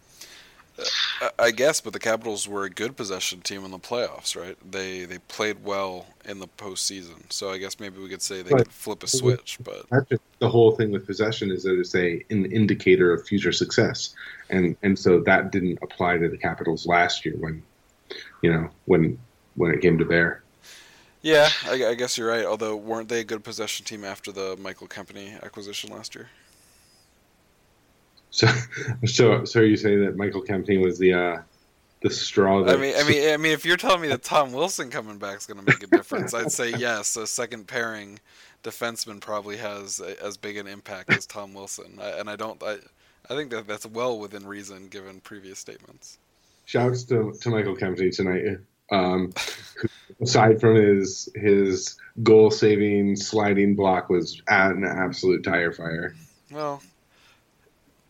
I 1.39 1.51
guess, 1.51 1.81
but 1.81 1.93
the 1.93 1.99
Capitals 1.99 2.47
were 2.47 2.63
a 2.63 2.69
good 2.69 2.95
possession 2.95 3.41
team 3.41 3.63
in 3.65 3.71
the 3.71 3.79
playoffs, 3.79 4.35
right? 4.39 4.57
They 4.69 5.05
they 5.05 5.19
played 5.19 5.63
well 5.63 6.05
in 6.25 6.39
the 6.39 6.47
postseason, 6.47 7.31
so 7.31 7.49
I 7.51 7.57
guess 7.57 7.79
maybe 7.79 7.99
we 7.99 8.09
could 8.09 8.21
say 8.21 8.41
they 8.41 8.53
Right. 8.53 8.55
could 8.55 8.71
flip 8.71 9.03
a 9.03 9.07
switch. 9.07 9.57
But 9.63 9.85
That's 9.91 10.09
just 10.09 10.21
the 10.39 10.49
whole 10.49 10.75
thing 10.75 10.91
with 10.91 11.05
possession 11.07 11.49
is 11.49 11.63
that 11.63 11.79
it's 11.79 11.95
a 11.95 12.23
an 12.29 12.51
indicator 12.51 13.13
of 13.13 13.25
future 13.25 13.51
success, 13.53 14.13
and 14.49 14.75
and 14.83 14.99
so 14.99 15.21
that 15.21 15.51
didn't 15.51 15.79
apply 15.81 16.17
to 16.17 16.27
the 16.29 16.37
Capitals 16.37 16.85
last 16.85 17.25
year 17.25 17.35
when, 17.39 17.63
you 18.41 18.51
know, 18.53 18.69
when 18.85 19.19
when 19.55 19.73
it 19.73 19.81
came 19.81 19.97
to 19.99 20.05
bear. 20.05 20.43
yeah, 21.21 21.49
I, 21.65 21.85
I 21.87 21.93
guess 21.95 22.17
you're 22.17 22.27
right. 22.27 22.45
Although 22.45 22.75
weren't 22.75 23.09
they 23.09 23.21
a 23.21 23.23
good 23.23 23.43
possession 23.43 23.85
team 23.85 24.03
after 24.03 24.31
the 24.31 24.55
Michael 24.57 24.87
Kempny 24.87 25.41
acquisition 25.43 25.89
last 25.91 26.15
year? 26.15 26.29
So, 28.37 28.47
so, 29.05 29.45
so 29.45 29.61
are 29.61 29.65
you 29.65 29.77
saying 29.77 30.01
that 30.01 30.17
Michael 30.17 30.43
Kempny 30.43 30.83
was 30.83 30.99
the 30.99 31.13
uh, 31.13 31.41
the 32.01 32.09
straw? 32.09 32.63
That 32.63 32.77
I 32.77 32.79
mean, 32.79 32.93
I 32.95 33.03
mean, 33.07 33.29
I 33.33 33.37
mean, 33.37 33.53
if 33.53 33.65
you're 33.65 33.77
telling 33.77 34.01
me 34.01 34.09
that 34.09 34.21
Tom 34.21 34.51
Wilson 34.51 34.89
coming 34.89 35.17
back 35.17 35.37
is 35.37 35.45
going 35.45 35.63
to 35.63 35.65
make 35.65 35.81
a 35.81 35.87
difference, 35.87 36.33
I'd 36.33 36.51
say 36.51 36.69
yes. 36.77 37.15
A 37.15 37.25
second 37.25 37.67
pairing 37.67 38.19
defenseman 38.63 39.21
probably 39.21 39.57
has 39.57 40.01
a, 40.01 40.21
as 40.23 40.37
big 40.37 40.57
an 40.57 40.67
impact 40.67 41.11
as 41.13 41.25
Tom 41.25 41.53
Wilson, 41.53 41.99
I, 42.01 42.19
and 42.19 42.29
I 42.29 42.35
don't. 42.35 42.61
I, 42.61 42.77
I 43.29 43.35
think 43.35 43.49
that 43.51 43.67
that's 43.67 43.85
well 43.85 44.19
within 44.19 44.45
reason 44.45 44.87
given 44.87 45.19
previous 45.21 45.59
statements. 45.59 46.17
shouts 46.65 47.03
to, 47.05 47.33
to 47.41 47.49
Michael 47.49 47.75
Kempny 47.75 48.15
tonight. 48.15 48.59
Um, 48.89 49.33
aside 50.21 50.61
from 50.61 50.75
his 50.75 51.29
his 51.35 51.97
goal 52.23 52.51
saving 52.51 53.15
sliding 53.15 53.75
block, 53.75 54.09
was 54.09 54.41
at 54.47 54.71
an 54.71 54.85
absolute 54.85 55.43
tire 55.43 55.73
fire. 55.73 56.15
Well, 56.51 56.81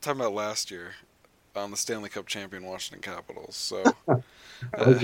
talking 0.07 0.21
about 0.21 0.33
last 0.33 0.71
year 0.71 0.93
on 1.53 1.69
the 1.69 1.75
Stanley 1.75 2.07
Cup 2.07 2.27
champion 2.27 2.63
Washington 2.63 3.01
Capitals. 3.01 3.55
So 3.57 3.83
uh, 4.07 4.99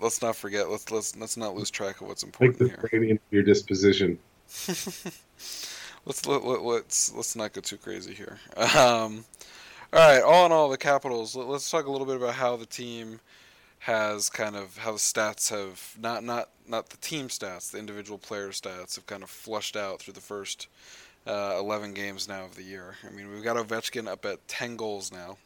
let's 0.00 0.22
not 0.22 0.36
forget. 0.36 0.70
Let's 0.70 0.90
let's 0.92 1.16
let's 1.16 1.36
not 1.36 1.56
lose 1.56 1.70
track 1.70 2.00
of 2.00 2.06
what's 2.06 2.22
important 2.22 2.58
the 2.58 2.68
here. 2.68 3.12
of 3.12 3.18
your 3.32 3.42
disposition. 3.42 4.18
let's 6.06 6.24
let, 6.26 6.44
let, 6.44 6.62
let's 6.62 7.12
let's 7.14 7.34
not 7.34 7.52
go 7.52 7.60
too 7.60 7.76
crazy 7.76 8.14
here. 8.14 8.38
Um, 8.56 9.24
all 9.92 10.00
right, 10.00 10.22
all 10.22 10.46
in 10.46 10.52
all, 10.52 10.68
the 10.68 10.76
Capitals. 10.76 11.34
Let, 11.34 11.48
us 11.48 11.68
talk 11.68 11.86
a 11.86 11.90
little 11.90 12.06
bit 12.06 12.16
about 12.16 12.34
how 12.34 12.56
the 12.56 12.66
team 12.66 13.18
has 13.80 14.30
kind 14.30 14.54
of 14.54 14.78
how 14.78 14.92
the 14.92 14.98
stats 14.98 15.50
have 15.50 15.96
not 16.00 16.22
not 16.22 16.50
not 16.68 16.90
the 16.90 16.96
team 16.98 17.26
stats, 17.26 17.72
the 17.72 17.78
individual 17.78 18.18
player 18.18 18.50
stats 18.50 18.94
have 18.94 19.06
kind 19.06 19.24
of 19.24 19.30
flushed 19.30 19.76
out 19.76 20.00
through 20.00 20.14
the 20.14 20.20
first 20.20 20.68
uh, 21.26 21.56
11 21.58 21.94
games 21.94 22.28
now 22.28 22.44
of 22.44 22.56
the 22.56 22.62
year. 22.62 22.96
I 23.06 23.10
mean, 23.10 23.30
we've 23.30 23.44
got 23.44 23.56
Ovechkin 23.56 24.08
up 24.08 24.24
at 24.24 24.46
10 24.48 24.76
goals 24.76 25.12
now. 25.12 25.36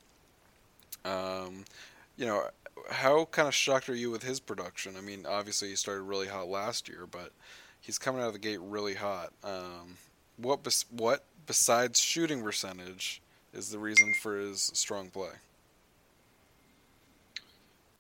Um, 1.04 1.64
you 2.16 2.26
know, 2.26 2.44
how 2.90 3.26
kind 3.26 3.48
of 3.48 3.54
shocked 3.54 3.88
are 3.88 3.94
you 3.94 4.10
with 4.10 4.22
his 4.22 4.40
production? 4.40 4.96
I 4.96 5.00
mean, 5.00 5.26
obviously 5.28 5.68
he 5.68 5.76
started 5.76 6.02
really 6.02 6.26
hot 6.26 6.48
last 6.48 6.88
year, 6.88 7.06
but 7.10 7.32
he's 7.80 7.98
coming 7.98 8.20
out 8.20 8.28
of 8.28 8.32
the 8.32 8.38
gate 8.38 8.60
really 8.60 8.94
hot. 8.94 9.32
Um, 9.44 9.96
what 10.36 10.62
bes- 10.62 10.86
what 10.90 11.24
besides 11.46 12.00
shooting 12.00 12.42
percentage 12.42 13.22
is 13.52 13.70
the 13.70 13.78
reason 13.78 14.14
for 14.20 14.36
his 14.36 14.70
strong 14.74 15.10
play? 15.10 15.30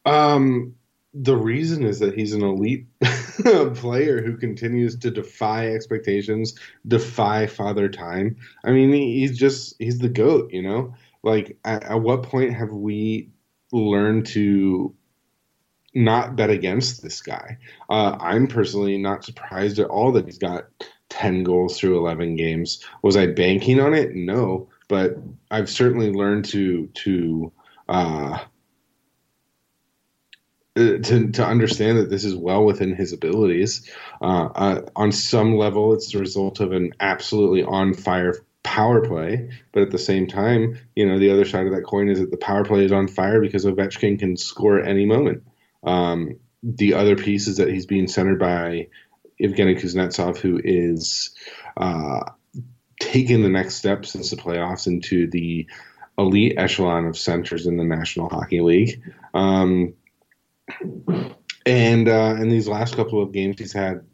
Um, 0.04 0.76
the 1.14 1.36
reason 1.36 1.84
is 1.84 2.00
that 2.00 2.14
he's 2.14 2.34
an 2.34 2.42
elite 2.42 2.86
player 3.74 4.22
who 4.22 4.36
continues 4.36 4.96
to 4.98 5.10
defy 5.10 5.68
expectations, 5.68 6.54
defy 6.86 7.46
father 7.46 7.88
time. 7.88 8.36
I 8.64 8.72
mean, 8.72 8.92
he's 8.92 9.38
just 9.38 9.74
he's 9.78 9.98
the 9.98 10.08
goat, 10.08 10.52
you 10.52 10.62
know. 10.62 10.94
Like, 11.22 11.56
at, 11.64 11.84
at 11.84 12.00
what 12.00 12.24
point 12.24 12.54
have 12.54 12.70
we 12.70 13.30
learned 13.72 14.26
to 14.26 14.94
not 15.94 16.36
bet 16.36 16.50
against 16.50 17.02
this 17.02 17.22
guy? 17.22 17.58
Uh, 17.88 18.16
I'm 18.20 18.46
personally 18.46 18.98
not 18.98 19.24
surprised 19.24 19.78
at 19.78 19.88
all 19.88 20.12
that 20.12 20.26
he's 20.26 20.38
got 20.38 20.68
ten 21.08 21.42
goals 21.42 21.78
through 21.78 21.98
eleven 21.98 22.36
games. 22.36 22.84
Was 23.02 23.16
I 23.16 23.26
banking 23.28 23.80
on 23.80 23.94
it? 23.94 24.14
No, 24.14 24.68
but 24.88 25.16
I've 25.50 25.70
certainly 25.70 26.12
learned 26.12 26.44
to 26.46 26.86
to. 26.86 27.52
Uh, 27.88 28.38
uh, 28.38 28.44
to 31.02 31.30
to 31.32 31.44
understand 31.44 31.98
that 31.98 32.10
this 32.10 32.24
is 32.24 32.34
well 32.34 32.64
within 32.64 32.94
his 32.94 33.12
abilities. 33.12 33.90
Uh, 34.20 34.48
uh, 34.54 34.82
on 34.96 35.12
some 35.12 35.56
level, 35.56 35.92
it's 35.94 36.12
the 36.12 36.18
result 36.18 36.60
of 36.60 36.72
an 36.72 36.92
absolutely 37.00 37.62
on 37.62 37.94
fire 37.94 38.34
power 38.62 39.00
play, 39.00 39.50
but 39.72 39.82
at 39.82 39.90
the 39.90 39.98
same 39.98 40.26
time, 40.26 40.78
you 40.94 41.06
know, 41.06 41.18
the 41.18 41.30
other 41.30 41.44
side 41.44 41.66
of 41.66 41.72
that 41.72 41.84
coin 41.84 42.08
is 42.08 42.20
that 42.20 42.30
the 42.30 42.36
power 42.36 42.64
play 42.64 42.84
is 42.84 42.92
on 42.92 43.08
fire 43.08 43.40
because 43.40 43.64
Ovechkin 43.64 44.18
can 44.18 44.36
score 44.36 44.78
at 44.80 44.88
any 44.88 45.06
moment. 45.06 45.44
Um, 45.82 46.38
the 46.62 46.94
other 46.94 47.16
piece 47.16 47.46
is 47.46 47.58
that 47.58 47.68
he's 47.68 47.86
being 47.86 48.08
centered 48.08 48.38
by 48.38 48.88
Evgeny 49.40 49.80
Kuznetsov, 49.80 50.38
who 50.38 50.60
is 50.62 51.34
uh, 51.76 52.20
taking 53.00 53.42
the 53.42 53.48
next 53.48 53.76
step 53.76 54.04
since 54.04 54.30
the 54.30 54.36
playoffs 54.36 54.86
into 54.86 55.28
the 55.28 55.66
elite 56.18 56.58
echelon 56.58 57.06
of 57.06 57.16
centers 57.16 57.66
in 57.66 57.76
the 57.76 57.84
National 57.84 58.28
Hockey 58.28 58.60
League. 58.60 59.02
Um, 59.32 59.94
and 61.66 62.08
uh, 62.08 62.36
in 62.38 62.48
these 62.48 62.68
last 62.68 62.96
couple 62.96 63.22
of 63.22 63.32
games, 63.32 63.58
he's 63.58 63.72
had 63.72 64.04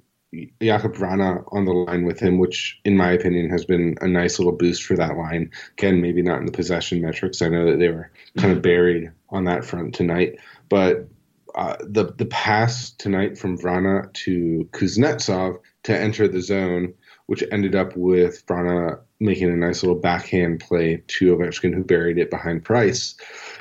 Jakub 0.60 0.96
Vrana 0.96 1.44
on 1.52 1.64
the 1.64 1.72
line 1.72 2.04
with 2.04 2.18
him, 2.18 2.38
which, 2.38 2.80
in 2.84 2.96
my 2.96 3.12
opinion, 3.12 3.50
has 3.50 3.64
been 3.64 3.96
a 4.00 4.08
nice 4.08 4.38
little 4.38 4.52
boost 4.52 4.82
for 4.82 4.96
that 4.96 5.16
line. 5.16 5.50
Again, 5.78 6.00
maybe 6.00 6.22
not 6.22 6.40
in 6.40 6.46
the 6.46 6.52
possession 6.52 7.00
metrics. 7.00 7.42
I 7.42 7.48
know 7.48 7.70
that 7.70 7.78
they 7.78 7.88
were 7.88 8.10
kind 8.38 8.52
of 8.52 8.62
buried 8.62 9.10
on 9.30 9.44
that 9.44 9.64
front 9.64 9.94
tonight, 9.94 10.38
but 10.68 11.08
uh, 11.54 11.76
the 11.80 12.12
the 12.16 12.26
pass 12.26 12.90
tonight 12.90 13.38
from 13.38 13.56
Vrana 13.56 14.12
to 14.12 14.68
Kuznetsov 14.72 15.58
to 15.84 15.96
enter 15.96 16.26
the 16.26 16.40
zone, 16.40 16.94
which 17.26 17.44
ended 17.52 17.76
up 17.76 17.96
with 17.96 18.44
Vrana 18.46 18.98
making 19.20 19.50
a 19.50 19.56
nice 19.56 19.82
little 19.82 19.98
backhand 19.98 20.60
play 20.60 21.02
to 21.06 21.36
Ovechkin, 21.36 21.72
who 21.72 21.84
buried 21.84 22.18
it 22.18 22.30
behind 22.30 22.64
Price. 22.64 23.14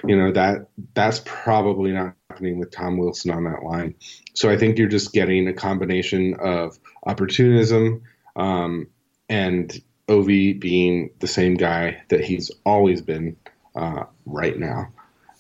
You 0.08 0.18
know 0.18 0.32
that 0.32 0.70
that's 0.96 1.22
probably 1.26 1.92
not 1.92 2.16
happening 2.34 2.58
with 2.58 2.72
Tom 2.72 2.98
Wilson 2.98 3.32
on 3.32 3.44
that 3.44 3.64
line. 3.64 3.94
So 4.34 4.50
I 4.50 4.58
think 4.58 4.78
you're 4.78 4.88
just 4.88 5.14
getting 5.14 5.48
a 5.48 5.54
combination 5.54 6.34
of 6.36 6.80
opportunism 7.06 8.02
um, 8.36 8.88
and 9.30 9.72
Ovi 10.08 10.60
being 10.60 11.12
the 11.20 11.28
same 11.28 11.56
guy 11.56 12.02
that 12.10 12.24
he's 12.24 12.50
always 12.66 13.02
been 13.02 13.38
uh, 13.76 14.06
right 14.26 14.58
now. 14.58 14.92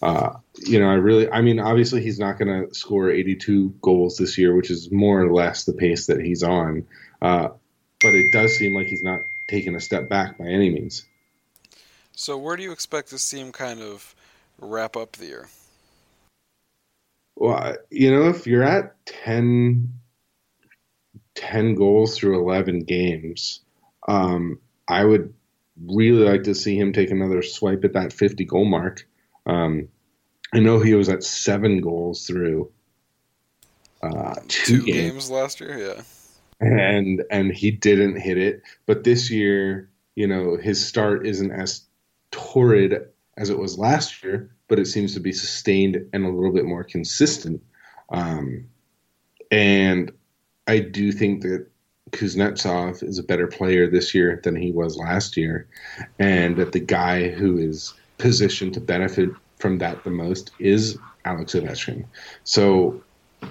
Uh, 0.03 0.38
you 0.57 0.79
know, 0.79 0.88
I 0.88 0.95
really, 0.95 1.31
I 1.31 1.41
mean, 1.41 1.59
obviously 1.59 2.03
he's 2.03 2.19
not 2.19 2.38
going 2.38 2.67
to 2.67 2.73
score 2.75 3.09
82 3.09 3.73
goals 3.81 4.17
this 4.17 4.38
year, 4.38 4.55
which 4.55 4.69
is 4.69 4.91
more 4.91 5.21
or 5.21 5.33
less 5.33 5.63
the 5.63 5.73
pace 5.73 6.07
that 6.07 6.19
he's 6.21 6.43
on. 6.43 6.85
Uh, 7.21 7.50
but 8.01 8.13
it 8.13 8.31
does 8.31 8.55
seem 8.55 8.75
like 8.75 8.88
he's 8.88 9.03
not 9.03 9.21
taking 9.47 9.75
a 9.75 9.79
step 9.79 10.09
back 10.09 10.38
by 10.38 10.45
any 10.45 10.69
means. 10.69 11.05
So 12.12 12.38
where 12.38 12.55
do 12.55 12.63
you 12.63 12.71
expect 12.71 13.09
to 13.09 13.17
see 13.17 13.39
him 13.39 13.51
kind 13.51 13.81
of 13.81 14.13
wrap 14.59 14.95
up 14.95 15.13
the 15.13 15.25
year? 15.25 15.47
Well, 17.35 17.75
you 17.89 18.11
know, 18.11 18.29
if 18.29 18.47
you're 18.47 18.63
at 18.63 18.95
10, 19.05 19.91
10 21.35 21.75
goals 21.75 22.17
through 22.17 22.39
11 22.39 22.81
games, 22.81 23.61
um, 24.07 24.59
I 24.87 25.03
would 25.03 25.33
really 25.85 26.25
like 26.25 26.43
to 26.43 26.55
see 26.55 26.77
him 26.77 26.93
take 26.93 27.09
another 27.09 27.41
swipe 27.41 27.83
at 27.83 27.93
that 27.93 28.13
50 28.13 28.45
goal 28.45 28.65
mark. 28.65 29.07
Um, 29.45 29.89
I 30.53 30.59
know 30.59 30.79
he 30.79 30.93
was 30.93 31.09
at 31.09 31.23
seven 31.23 31.81
goals 31.81 32.27
through 32.27 32.71
uh, 34.03 34.35
two, 34.47 34.81
two 34.81 34.85
games. 34.85 35.11
games 35.11 35.29
last 35.31 35.59
year, 35.59 35.77
yeah. 35.77 36.01
And 36.59 37.23
and 37.31 37.51
he 37.51 37.71
didn't 37.71 38.17
hit 38.17 38.37
it, 38.37 38.61
but 38.85 39.03
this 39.03 39.29
year, 39.31 39.89
you 40.15 40.27
know, 40.27 40.55
his 40.55 40.85
start 40.85 41.25
isn't 41.25 41.51
as 41.51 41.81
torrid 42.31 43.07
as 43.37 43.49
it 43.49 43.57
was 43.57 43.77
last 43.77 44.23
year, 44.23 44.49
but 44.67 44.79
it 44.79 44.85
seems 44.85 45.13
to 45.13 45.19
be 45.19 45.31
sustained 45.31 46.07
and 46.13 46.25
a 46.25 46.29
little 46.29 46.51
bit 46.51 46.65
more 46.65 46.83
consistent. 46.83 47.61
Um, 48.09 48.65
and 49.51 50.11
I 50.67 50.79
do 50.79 51.11
think 51.11 51.41
that 51.41 51.67
Kuznetsov 52.11 53.01
is 53.03 53.17
a 53.17 53.23
better 53.23 53.47
player 53.47 53.87
this 53.87 54.13
year 54.13 54.39
than 54.43 54.55
he 54.55 54.71
was 54.71 54.97
last 54.97 55.35
year, 55.35 55.67
and 56.19 56.55
that 56.57 56.71
the 56.71 56.79
guy 56.79 57.29
who 57.29 57.57
is 57.57 57.93
positioned 58.17 58.73
to 58.75 58.79
benefit 58.79 59.29
from 59.57 59.79
that 59.79 60.03
the 60.03 60.11
most 60.11 60.51
is 60.59 60.97
Alex 61.25 61.53
Ovechkin. 61.53 62.05
So 62.43 63.01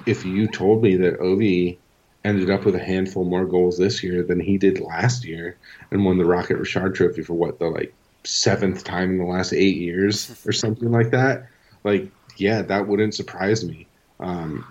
if 0.07 0.25
you 0.25 0.47
told 0.47 0.83
me 0.83 0.97
that 0.97 1.19
Ovi 1.21 1.79
ended 2.25 2.51
up 2.51 2.65
with 2.65 2.77
a 2.77 2.85
handful 2.85 3.25
more 3.25 3.45
goals 3.45 3.79
this 3.79 4.03
year 4.03 4.23
than 4.23 4.39
he 4.39 4.57
did 4.57 4.81
last 4.81 5.25
year 5.25 5.57
and 5.91 6.05
won 6.05 6.19
the 6.19 6.25
Rocket 6.25 6.57
Richard 6.57 6.95
Trophy 6.95 7.23
for 7.23 7.35
what 7.35 7.59
the 7.59 7.69
like 7.69 7.93
seventh 8.25 8.85
time 8.85 9.11
in 9.11 9.19
the 9.19 9.25
last 9.25 9.53
eight 9.53 9.77
years 9.77 10.43
or 10.47 10.53
something 10.53 10.91
like 10.91 11.11
that, 11.11 11.49
like 11.85 12.11
yeah, 12.37 12.63
that 12.63 12.89
wouldn't 12.89 13.15
surprise 13.15 13.65
me. 13.65 13.87
Um, 14.21 14.65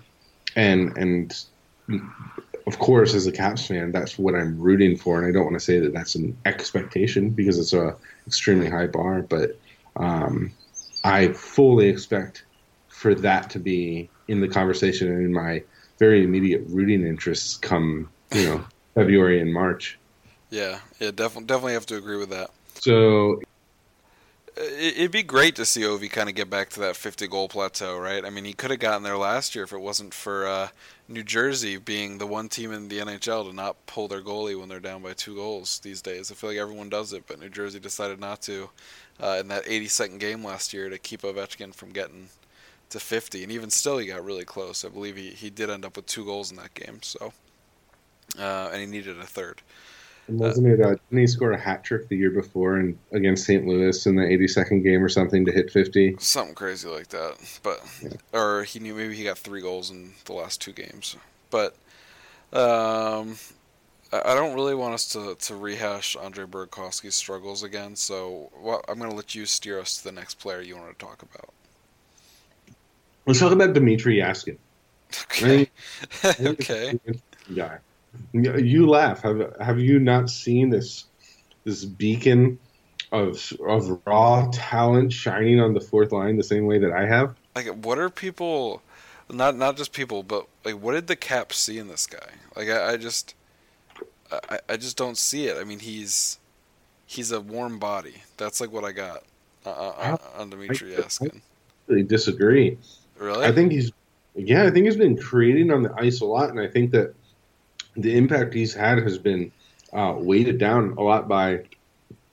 and 0.55 0.97
and 0.97 1.45
of 2.67 2.79
course, 2.79 3.13
as 3.13 3.27
a 3.27 3.31
Caps 3.31 3.65
fan, 3.67 3.91
that's 3.91 4.17
what 4.17 4.35
I'm 4.35 4.59
rooting 4.59 4.97
for, 4.97 5.19
and 5.19 5.27
I 5.27 5.31
don't 5.31 5.43
want 5.45 5.55
to 5.55 5.65
say 5.65 5.79
that 5.79 5.93
that's 5.93 6.15
an 6.15 6.37
expectation 6.45 7.29
because 7.29 7.59
it's 7.59 7.73
a 7.73 7.95
extremely 8.27 8.69
high 8.69 8.87
bar, 8.87 9.21
but 9.23 9.59
um, 9.95 10.51
I 11.03 11.29
fully 11.33 11.87
expect 11.89 12.45
for 12.87 13.15
that 13.15 13.49
to 13.51 13.59
be 13.59 14.09
in 14.27 14.41
the 14.41 14.47
conversation 14.47 15.07
and 15.07 15.25
in 15.25 15.33
my 15.33 15.63
very 15.97 16.23
immediate 16.23 16.63
rooting 16.67 17.05
interests 17.05 17.57
come 17.57 18.09
you 18.33 18.45
know 18.45 18.63
February 18.95 19.41
and 19.41 19.53
March. 19.53 19.97
Yeah, 20.49 20.79
yeah, 20.99 21.11
definitely, 21.11 21.45
definitely 21.47 21.73
have 21.73 21.85
to 21.87 21.95
agree 21.95 22.17
with 22.17 22.29
that. 22.29 22.51
So 22.81 23.39
it'd 24.57 25.11
be 25.11 25.21
great 25.21 25.55
to 25.55 25.65
see 25.65 25.81
Ovi 25.81 26.09
kind 26.09 26.27
of 26.29 26.33
get 26.33 26.49
back 26.49 26.69
to 26.71 26.79
that 26.79 26.95
50 26.95 27.27
goal 27.27 27.47
plateau, 27.47 27.99
right? 27.99 28.25
I 28.25 28.31
mean, 28.31 28.43
he 28.43 28.53
could 28.53 28.71
have 28.71 28.79
gotten 28.79 29.03
there 29.03 29.17
last 29.17 29.53
year 29.53 29.63
if 29.63 29.71
it 29.71 29.79
wasn't 29.79 30.15
for 30.15 30.47
uh, 30.47 30.69
New 31.07 31.21
Jersey 31.21 31.77
being 31.77 32.17
the 32.17 32.25
one 32.25 32.49
team 32.49 32.71
in 32.71 32.87
the 32.87 32.97
NHL 32.97 33.47
to 33.47 33.55
not 33.55 33.85
pull 33.85 34.07
their 34.07 34.23
goalie 34.23 34.59
when 34.59 34.67
they're 34.67 34.79
down 34.79 35.03
by 35.03 35.13
two 35.13 35.35
goals 35.35 35.79
these 35.83 36.01
days. 36.01 36.31
I 36.31 36.33
feel 36.33 36.49
like 36.49 36.57
everyone 36.57 36.89
does 36.89 37.13
it, 37.13 37.25
but 37.27 37.39
New 37.39 37.49
Jersey 37.49 37.79
decided 37.79 38.19
not 38.19 38.41
to 38.43 38.71
uh, 39.21 39.37
in 39.39 39.47
that 39.49 39.65
82nd 39.65 40.19
game 40.19 40.43
last 40.43 40.73
year 40.73 40.89
to 40.89 40.97
keep 40.97 41.21
Ovechkin 41.21 41.75
from 41.75 41.91
getting 41.91 42.29
to 42.89 42.99
50, 42.99 43.43
and 43.43 43.51
even 43.51 43.69
still, 43.69 43.99
he 43.99 44.07
got 44.07 44.25
really 44.25 44.43
close. 44.43 44.83
I 44.83 44.89
believe 44.89 45.17
he, 45.17 45.29
he 45.29 45.51
did 45.51 45.69
end 45.69 45.85
up 45.85 45.97
with 45.97 46.07
two 46.07 46.25
goals 46.25 46.49
in 46.49 46.57
that 46.57 46.73
game, 46.73 46.97
so 47.03 47.31
uh, 48.39 48.69
and 48.73 48.81
he 48.81 48.87
needed 48.87 49.19
a 49.19 49.25
third. 49.25 49.61
And 50.27 50.39
wasn't 50.39 50.67
it? 50.67 50.81
Uh, 50.81 50.95
didn't 51.09 51.17
he 51.17 51.27
score 51.27 51.51
a 51.51 51.59
hat 51.59 51.83
trick 51.83 52.07
the 52.07 52.15
year 52.15 52.31
before 52.31 52.77
and 52.77 52.97
against 53.11 53.45
St. 53.45 53.65
Louis 53.65 54.05
in 54.05 54.15
the 54.15 54.23
82nd 54.23 54.83
game 54.83 55.03
or 55.03 55.09
something 55.09 55.45
to 55.45 55.51
hit 55.51 55.71
50? 55.71 56.17
Something 56.19 56.55
crazy 56.55 56.87
like 56.87 57.09
that. 57.09 57.59
But 57.63 57.81
yeah. 58.01 58.09
or 58.39 58.63
he 58.63 58.79
knew 58.79 58.95
maybe 58.95 59.15
he 59.15 59.23
got 59.23 59.37
three 59.37 59.61
goals 59.61 59.91
in 59.91 60.13
the 60.25 60.33
last 60.33 60.61
two 60.61 60.71
games. 60.71 61.17
But 61.49 61.75
um, 62.53 63.37
I 64.13 64.35
don't 64.35 64.53
really 64.53 64.75
want 64.75 64.93
us 64.93 65.07
to, 65.13 65.35
to 65.35 65.55
rehash 65.55 66.15
Andre 66.15 66.45
Burakovsky's 66.45 67.15
struggles 67.15 67.63
again. 67.63 67.95
So 67.95 68.51
well, 68.61 68.83
I'm 68.87 68.99
going 68.99 69.09
to 69.09 69.15
let 69.15 69.35
you 69.35 69.45
steer 69.45 69.79
us 69.79 69.97
to 69.97 70.03
the 70.03 70.11
next 70.11 70.35
player 70.35 70.61
you 70.61 70.75
want 70.75 70.97
to 70.97 71.05
talk 71.05 71.21
about. 71.21 71.53
Let's 73.25 73.39
talk 73.39 73.51
about 73.51 73.73
Dmitrij 73.73 74.17
Jaskin. 74.17 74.57
Okay. 75.29 75.69
okay. 76.39 76.97
Guy. 77.53 77.79
You 78.33 78.87
laugh. 78.87 79.21
Have 79.21 79.55
Have 79.59 79.79
you 79.79 79.99
not 79.99 80.29
seen 80.29 80.69
this 80.69 81.05
this 81.63 81.85
beacon 81.85 82.59
of 83.11 83.53
of 83.67 83.99
raw 84.05 84.49
talent 84.51 85.13
shining 85.13 85.59
on 85.59 85.73
the 85.73 85.81
fourth 85.81 86.11
line 86.11 86.37
the 86.37 86.43
same 86.43 86.65
way 86.65 86.79
that 86.79 86.91
I 86.91 87.05
have? 87.05 87.35
Like, 87.55 87.67
what 87.67 87.97
are 87.99 88.09
people? 88.09 88.81
Not 89.29 89.55
not 89.55 89.77
just 89.77 89.93
people, 89.93 90.23
but 90.23 90.47
like, 90.65 90.75
what 90.75 90.93
did 90.93 91.07
the 91.07 91.15
Cap 91.15 91.53
see 91.53 91.77
in 91.77 91.87
this 91.87 92.05
guy? 92.05 92.17
Like, 92.55 92.69
I, 92.69 92.93
I 92.93 92.97
just, 92.97 93.33
I, 94.31 94.59
I 94.67 94.77
just 94.77 94.97
don't 94.97 95.17
see 95.17 95.47
it. 95.47 95.57
I 95.57 95.63
mean, 95.63 95.79
he's 95.79 96.39
he's 97.05 97.31
a 97.31 97.39
warm 97.39 97.79
body. 97.79 98.23
That's 98.37 98.59
like 98.59 98.71
what 98.71 98.83
I 98.83 98.91
got 98.91 99.23
uh, 99.65 99.69
uh, 99.69 100.17
on 100.37 100.51
Dmitrij 100.51 100.97
Jaskin. 100.97 101.35
I 101.35 101.41
really 101.87 102.03
disagree. 102.03 102.77
Really? 103.17 103.45
I 103.45 103.51
think 103.51 103.71
he's 103.71 103.91
yeah, 104.35 104.63
I 104.63 104.71
think 104.71 104.85
he's 104.85 104.97
been 104.97 105.17
creating 105.17 105.71
on 105.71 105.83
the 105.83 105.93
ice 105.97 106.21
a 106.21 106.25
lot, 106.25 106.49
and 106.49 106.59
I 106.59 106.67
think 106.67 106.91
that 106.91 107.13
the 107.95 108.17
impact 108.17 108.53
he's 108.53 108.73
had 108.73 108.99
has 108.99 109.17
been 109.17 109.51
uh, 109.93 110.15
weighted 110.17 110.57
down 110.57 110.95
a 110.97 111.01
lot 111.01 111.27
by 111.27 111.63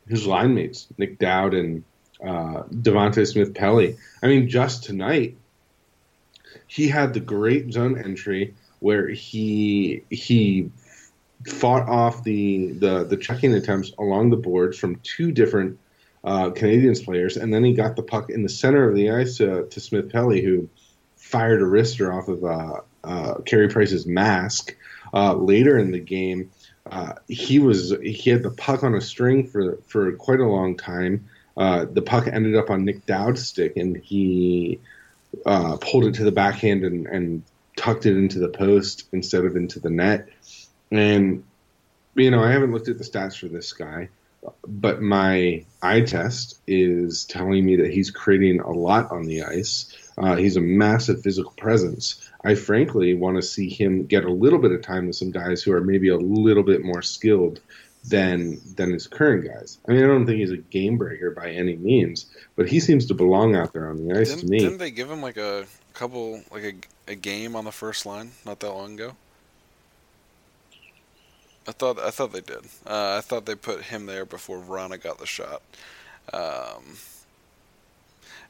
his 0.09 0.27
line 0.27 0.55
mates, 0.55 0.87
Nic 0.97 1.19
Dowd 1.19 1.55
and 1.55 1.85
uh, 2.23 2.63
Devante 2.73 3.27
Smith 3.27 3.55
Pelly. 3.55 3.97
I 4.23 4.27
mean, 4.27 4.49
just 4.49 4.85
tonight, 4.85 5.37
he 6.67 6.89
had 6.89 7.15
the 7.15 7.21
great 7.21 7.73
zone 7.73 7.99
entry 7.99 8.55
where 8.81 9.09
he 9.09 10.03
he 10.11 10.71
fought 11.47 11.89
off 11.89 12.25
the 12.25 12.73
the, 12.73 13.05
the 13.05 13.17
checking 13.17 13.55
attempts 13.55 13.93
along 13.99 14.31
the 14.31 14.37
boards 14.37 14.79
from 14.79 14.97
two 14.97 15.33
different 15.33 15.79
uh, 16.25 16.51
Canadiens 16.51 17.05
players, 17.05 17.37
and 17.37 17.53
then 17.53 17.65
he 17.65 17.75
got 17.75 17.97
the 17.97 18.03
puck 18.03 18.31
in 18.31 18.43
the 18.43 18.49
center 18.49 18.89
of 18.89 18.95
the 18.95 19.11
ice 19.11 19.37
to, 19.39 19.67
to 19.69 19.81
Smith 19.81 20.11
Pelly, 20.11 20.43
who 20.43 20.69
fired 21.17 21.61
a 21.61 21.65
wrister 21.65 22.13
off 22.13 22.29
of 22.29 22.45
uh, 22.45 22.81
uh, 23.05 23.35
Carey 23.43 23.69
Price's 23.69 24.07
mask 24.07 24.75
uh, 25.13 25.35
later 25.35 25.79
in 25.79 25.91
the 25.91 26.01
game, 26.01 26.51
uh, 26.91 27.15
he 27.29 27.59
was 27.59 27.95
he 28.03 28.31
had 28.31 28.43
the 28.43 28.51
puck 28.51 28.83
on 28.83 28.95
a 28.95 29.01
string 29.01 29.47
for 29.47 29.79
for 29.87 30.13
quite 30.13 30.41
a 30.41 30.47
long 30.47 30.77
time. 30.77 31.29
Uh, 31.57 31.87
the 31.91 32.03
puck 32.03 32.27
ended 32.27 32.55
up 32.55 32.71
on 32.71 32.85
Nic 32.85 33.05
Dowd's 33.05 33.47
stick, 33.47 33.77
and 33.77 33.97
he 33.97 34.81
uh, 35.45 35.77
pulled 35.79 36.05
it 36.05 36.15
to 36.15 36.25
the 36.25 36.33
backhand 36.33 36.85
and, 36.85 37.07
and 37.07 37.43
tucked 37.77 38.07
it 38.07 38.17
into 38.17 38.39
the 38.39 38.49
post 38.49 39.09
instead 39.13 39.45
of 39.45 39.57
into 39.57 39.81
the 39.81 39.91
net. 39.91 40.29
And 40.91 41.45
you 42.15 42.31
know, 42.31 42.43
I 42.43 42.51
haven't 42.51 42.73
looked 42.73 42.89
at 42.89 42.99
the 42.99 43.05
stats 43.05 43.39
for 43.39 43.49
this 43.49 43.73
guy, 43.73 44.09
but 44.67 45.01
my 45.01 45.65
eye 45.83 46.01
test 46.03 46.61
is 46.67 47.25
telling 47.25 47.65
me 47.65 47.77
that 47.77 47.91
he's 47.91 48.11
creating 48.11 48.61
a 48.61 48.71
lot 48.71 49.11
on 49.13 49.25
the 49.25 49.43
ice. 49.43 49.97
Uh, 50.19 50.37
he's 50.37 50.57
a 50.57 50.61
massive 50.61 51.23
physical 51.23 51.53
presence. 51.53 52.29
I 52.45 52.55
frankly 52.55 53.15
want 53.15 53.37
to 53.37 53.43
see 53.43 53.69
him 53.69 54.05
get 54.05 54.25
a 54.25 54.31
little 54.31 54.59
bit 54.59 54.73
of 54.73 54.83
time 54.83 55.07
with 55.07 55.17
some 55.17 55.31
guys 55.31 55.63
who 55.63 55.73
are 55.73 55.81
maybe 55.81 56.09
a 56.09 56.17
little 56.17 56.63
bit 56.63 56.85
more 56.85 57.03
skilled 57.03 57.61
than 58.05 58.61
than 58.77 58.93
his 58.93 59.07
current 59.07 59.45
guys. 59.45 59.79
I 59.89 59.93
mean, 59.93 60.05
I 60.05 60.07
don't 60.07 60.27
think 60.27 60.39
he's 60.39 60.51
a 60.51 60.57
game 60.57 60.97
breaker 60.97 61.31
by 61.31 61.51
any 61.51 61.77
means, 61.77 62.27
but 62.57 62.69
he 62.69 62.81
seems 62.81 63.07
to 63.07 63.15
belong 63.15 63.55
out 63.55 63.73
there 63.73 63.89
on 63.89 63.97
the 63.97 64.19
ice 64.19 64.31
didn't, 64.31 64.47
to 64.47 64.51
me. 64.51 64.59
Didn't 64.59 64.79
they 64.79 64.91
give 64.91 65.11
him 65.11 65.23
like 65.23 65.37
a 65.37 65.67
couple, 65.95 66.43
like 66.51 66.65
a, 66.65 67.13
a 67.13 67.15
game 67.15 67.55
on 67.55 67.65
the 67.65 67.73
first 67.73 68.07
line 68.07 68.33
not 68.45 68.61
that 68.61 68.73
long 68.73 68.95
ago? 68.95 69.15
I 71.67 71.73
thought 71.73 71.99
I 71.99 72.11
thought 72.11 72.33
they 72.33 72.41
did. 72.41 72.65
Uh, 72.87 73.17
I 73.19 73.21
thought 73.21 73.45
they 73.45 73.55
put 73.55 73.83
him 73.83 74.07
there 74.07 74.25
before 74.25 74.59
Vrana 74.59 75.01
got 75.01 75.19
the 75.19 75.27
shot. 75.27 75.61
Um, 76.33 76.97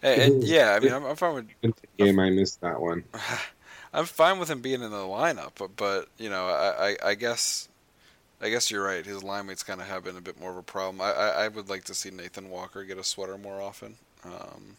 and, 0.02 0.20
and, 0.20 0.44
yeah, 0.44 0.74
I 0.74 0.80
mean, 0.80 0.92
I'm, 0.92 1.04
I'm 1.04 1.16
fine 1.16 1.34
with. 1.34 1.74
Game, 1.98 2.18
I 2.18 2.30
missed 2.30 2.60
that 2.60 2.80
one. 2.80 3.04
I'm 3.92 4.04
fine 4.04 4.38
with 4.38 4.50
him 4.50 4.60
being 4.60 4.82
in 4.82 4.90
the 4.90 4.96
lineup, 4.96 5.52
but, 5.58 5.74
but 5.76 6.08
you 6.18 6.28
know, 6.28 6.46
I, 6.46 6.90
I, 6.90 6.96
I 7.10 7.14
guess 7.14 7.68
I 8.40 8.50
guess 8.50 8.70
you're 8.70 8.84
right. 8.84 9.04
His 9.04 9.22
line 9.22 9.46
mates 9.46 9.62
kind 9.62 9.80
of 9.80 9.88
have 9.88 10.04
been 10.04 10.16
a 10.16 10.20
bit 10.20 10.40
more 10.40 10.50
of 10.50 10.56
a 10.56 10.62
problem. 10.62 11.00
I, 11.00 11.12
I, 11.12 11.28
I, 11.44 11.48
would 11.48 11.68
like 11.68 11.84
to 11.84 11.94
see 11.94 12.10
Nathan 12.10 12.50
Walker 12.50 12.84
get 12.84 12.98
a 12.98 13.04
sweater 13.04 13.36
more 13.36 13.60
often. 13.60 13.96
Um, 14.24 14.76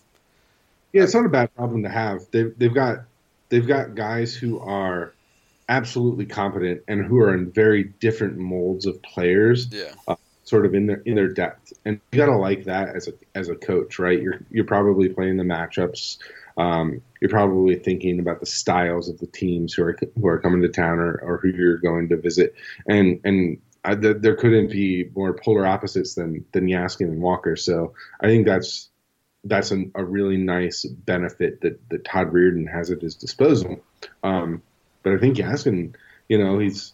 yeah, 0.93 1.03
it's 1.03 1.13
not 1.13 1.25
a 1.25 1.29
bad 1.29 1.53
problem 1.55 1.83
to 1.83 1.89
have. 1.89 2.25
They've 2.31 2.57
they've 2.57 2.73
got 2.73 2.99
they've 3.49 3.67
got 3.67 3.95
guys 3.95 4.33
who 4.33 4.59
are 4.59 5.13
absolutely 5.67 6.25
competent 6.25 6.83
and 6.87 7.05
who 7.05 7.19
are 7.19 7.33
in 7.33 7.51
very 7.51 7.83
different 7.83 8.37
molds 8.37 8.85
of 8.85 9.01
players. 9.01 9.67
Yeah. 9.71 9.93
Uh, 10.07 10.15
sort 10.49 10.65
of 10.65 10.73
in 10.73 10.87
their 10.87 11.01
in 11.05 11.15
their 11.15 11.29
depth, 11.29 11.73
and 11.85 11.99
you 12.11 12.17
gotta 12.17 12.35
like 12.35 12.65
that 12.65 12.95
as 12.95 13.07
a 13.07 13.13
as 13.35 13.49
a 13.49 13.55
coach, 13.55 13.99
right? 13.99 14.21
You're 14.21 14.39
you're 14.49 14.65
probably 14.65 15.09
playing 15.09 15.37
the 15.37 15.43
matchups 15.43 16.17
um, 16.59 17.01
you're 17.21 17.29
probably 17.29 17.75
thinking 17.75 18.19
about 18.19 18.41
the 18.41 18.45
styles 18.45 19.07
of 19.07 19.17
the 19.17 19.27
teams 19.27 19.73
who 19.73 19.83
are 19.83 19.97
who 20.19 20.27
are 20.27 20.39
coming 20.39 20.61
to 20.61 20.67
town 20.67 20.99
or, 20.99 21.13
or 21.23 21.37
who 21.37 21.47
you're 21.47 21.77
going 21.77 22.09
to 22.09 22.17
visit, 22.17 22.53
and 22.85 23.21
and 23.23 23.61
I, 23.83 23.95
th- 23.95 24.17
there 24.19 24.35
couldn't 24.35 24.69
be 24.69 25.09
more 25.15 25.33
polar 25.33 25.65
opposites 25.65 26.15
than 26.15 26.45
than 26.51 26.67
Jaskin 26.67 27.07
and 27.07 27.21
Walker. 27.21 27.55
So 27.55 27.93
I 28.19 28.27
think 28.27 28.45
that's 28.45 28.89
that's 29.45 29.71
an, 29.71 29.93
a 29.95 30.03
really 30.03 30.35
nice 30.35 30.83
benefit 30.83 31.61
that, 31.61 31.79
that 31.89 32.03
Todd 32.03 32.33
Reirden 32.33 32.69
has 32.69 32.91
at 32.91 33.01
his 33.01 33.15
disposal. 33.15 33.79
Um, 34.21 34.61
but 35.01 35.13
I 35.13 35.17
think 35.17 35.37
Jaskin, 35.37 35.95
you 36.27 36.43
know, 36.43 36.59
he's 36.59 36.91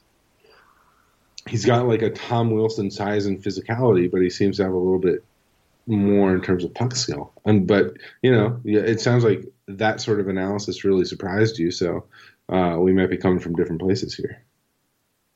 he's 1.47 1.65
got 1.65 1.87
like 1.87 2.01
a 2.01 2.09
Tom 2.09 2.51
Wilson 2.51 2.91
size 2.91 3.25
and 3.25 3.41
physicality, 3.41 4.09
but 4.09 4.21
he 4.21 4.29
seems 4.29 4.57
to 4.57 4.63
have 4.63 4.73
a 4.73 4.77
little 4.77 4.99
bit 4.99 5.23
more 5.87 6.33
in 6.33 6.41
terms 6.41 6.63
of 6.63 6.73
puck 6.73 6.95
skill. 6.95 7.31
And 7.45 7.67
but 7.67 7.97
you 8.21 8.31
know, 8.31 8.59
it 8.65 8.99
sounds 8.99 9.23
like 9.23 9.45
that 9.67 10.01
sort 10.01 10.19
of 10.19 10.27
analysis 10.27 10.83
really 10.83 11.05
surprised 11.05 11.59
you. 11.59 11.71
So 11.71 12.05
uh, 12.49 12.77
we 12.79 12.93
might 12.93 13.09
be 13.09 13.17
coming 13.17 13.39
from 13.39 13.55
different 13.55 13.81
places 13.81 14.15
here. 14.15 14.43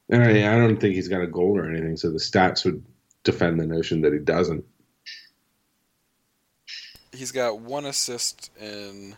And 0.09 0.23
I, 0.23 0.51
I 0.51 0.57
don't 0.57 0.77
think 0.77 0.95
he's 0.95 1.07
got 1.07 1.21
a 1.21 1.27
goal 1.27 1.57
or 1.57 1.69
anything, 1.69 1.95
so 1.97 2.09
the 2.09 2.17
stats 2.17 2.65
would 2.65 2.83
defend 3.23 3.59
the 3.59 3.67
notion 3.67 4.01
that 4.01 4.13
he 4.13 4.19
doesn't. 4.19 4.65
He's 7.11 7.31
got 7.31 7.59
one 7.59 7.85
assist 7.85 8.49
in. 8.59 9.15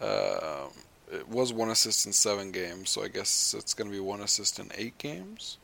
Uh, 0.00 0.66
it 1.12 1.28
was 1.28 1.52
one 1.52 1.70
assist 1.70 2.06
in 2.06 2.12
seven 2.12 2.50
games, 2.50 2.90
so 2.90 3.04
I 3.04 3.08
guess 3.08 3.54
it's 3.56 3.74
going 3.74 3.88
to 3.88 3.94
be 3.94 4.00
one 4.00 4.20
assist 4.20 4.58
in 4.58 4.70
eight 4.76 4.96
games 4.98 5.58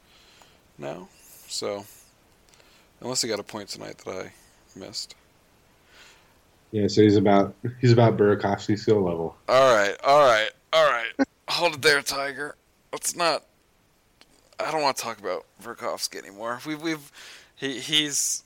now. 0.78 1.08
So, 1.48 1.84
unless 3.00 3.22
he 3.22 3.28
got 3.28 3.40
a 3.40 3.44
point 3.44 3.68
tonight 3.68 3.98
that 3.98 4.10
I 4.10 4.32
missed. 4.78 5.14
Yeah, 6.72 6.88
so 6.88 7.02
he's 7.02 7.16
about 7.16 7.54
he's 7.80 7.92
about 7.92 8.16
Burakovsky 8.16 8.78
skill 8.78 9.00
level. 9.00 9.36
All 9.48 9.74
right, 9.74 9.96
all 10.04 10.20
right, 10.20 10.50
all 10.72 10.84
right. 10.84 11.12
Hold 11.48 11.74
it 11.74 11.82
there, 11.82 12.02
Tiger. 12.02 12.56
Let's 12.92 13.14
not. 13.14 13.44
I 14.58 14.70
don't 14.70 14.82
want 14.82 14.96
to 14.96 15.02
talk 15.02 15.18
about 15.18 15.44
Burakovsky 15.62 16.18
anymore. 16.18 16.60
We've 16.66 16.80
we've 16.80 17.12
he 17.54 17.78
he's 17.78 18.42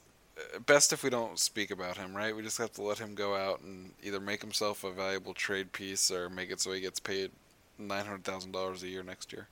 best 0.67 0.93
if 0.93 1.03
we 1.03 1.11
don't 1.11 1.39
speak 1.39 1.71
about 1.71 1.97
him, 1.97 2.15
right? 2.15 2.35
We 2.35 2.43
just 2.43 2.59
have 2.59 2.73
to 2.75 2.83
let 2.83 2.99
him 2.99 3.15
go 3.15 3.35
out 3.35 3.61
and 3.61 3.93
either 4.03 4.21
make 4.21 4.41
himself 4.41 4.85
a 4.85 4.91
valuable 4.91 5.35
trade 5.35 5.73
piece 5.73 6.11
or 6.11 6.29
make 6.29 6.51
it 6.51 6.61
so 6.61 6.73
he 6.73 6.81
gets 6.81 7.01
paid 7.01 7.31
nine 7.79 8.05
hundred 8.05 8.25
thousand 8.25 8.53
dollars 8.53 8.83
a 8.83 8.89
year 8.89 9.03
next 9.03 9.33
year. 9.33 9.49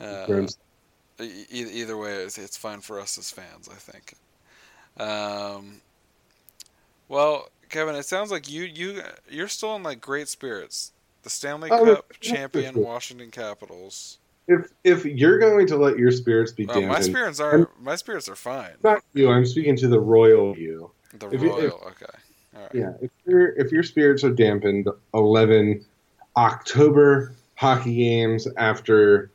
Uh, 0.00 0.46
e- 1.24 1.46
either 1.50 1.96
way, 1.96 2.12
it's, 2.12 2.38
it's 2.38 2.56
fine 2.56 2.80
for 2.80 3.00
us 3.00 3.18
as 3.18 3.30
fans, 3.30 3.68
I 3.68 3.74
think. 3.74 4.14
Um, 4.98 5.80
well, 7.08 7.48
Kevin, 7.68 7.94
it 7.94 8.04
sounds 8.04 8.30
like 8.30 8.50
you 8.50 8.64
you 8.64 9.02
you're 9.28 9.48
still 9.48 9.76
in 9.76 9.82
like 9.82 10.00
great 10.00 10.28
spirits. 10.28 10.92
The 11.22 11.30
Stanley 11.30 11.70
oh, 11.70 11.84
Cup 11.84 12.12
champion 12.20 12.80
Washington 12.82 13.30
Capitals. 13.30 14.18
If 14.48 14.68
if 14.84 15.04
you're 15.04 15.38
going 15.38 15.66
to 15.66 15.76
let 15.76 15.98
your 15.98 16.12
spirits 16.12 16.52
be 16.52 16.66
dampened, 16.66 16.88
my 16.88 17.00
spirits 17.00 17.40
are 17.40 17.68
my 17.80 17.96
spirits 17.96 18.28
are 18.28 18.36
fine. 18.36 18.72
Not 18.82 19.02
you. 19.12 19.30
I'm 19.30 19.44
speaking 19.44 19.76
to 19.78 19.88
the 19.88 20.00
royal 20.00 20.56
you. 20.56 20.90
The 21.18 21.30
if 21.30 21.42
royal, 21.42 21.60
you, 21.60 21.66
if, 21.66 21.72
okay. 21.74 22.18
All 22.54 22.62
right. 22.62 22.74
Yeah, 22.74 22.92
if 23.00 23.10
your 23.26 23.48
if 23.56 23.72
your 23.72 23.82
spirits 23.82 24.22
are 24.22 24.30
dampened, 24.30 24.88
eleven 25.14 25.84
October 26.36 27.34
hockey 27.56 27.96
games 27.96 28.46
after 28.56 29.30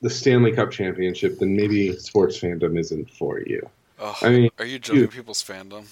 the 0.00 0.10
Stanley 0.10 0.52
Cup 0.52 0.70
championship, 0.70 1.38
then 1.38 1.56
maybe 1.56 1.96
sports 1.96 2.38
fandom 2.38 2.78
isn't 2.78 3.10
for 3.10 3.40
you. 3.40 3.68
Oh, 3.98 4.16
I 4.22 4.30
mean, 4.30 4.50
are 4.58 4.64
you 4.64 4.78
judging 4.78 5.08
people's 5.08 5.42
fandom? 5.42 5.84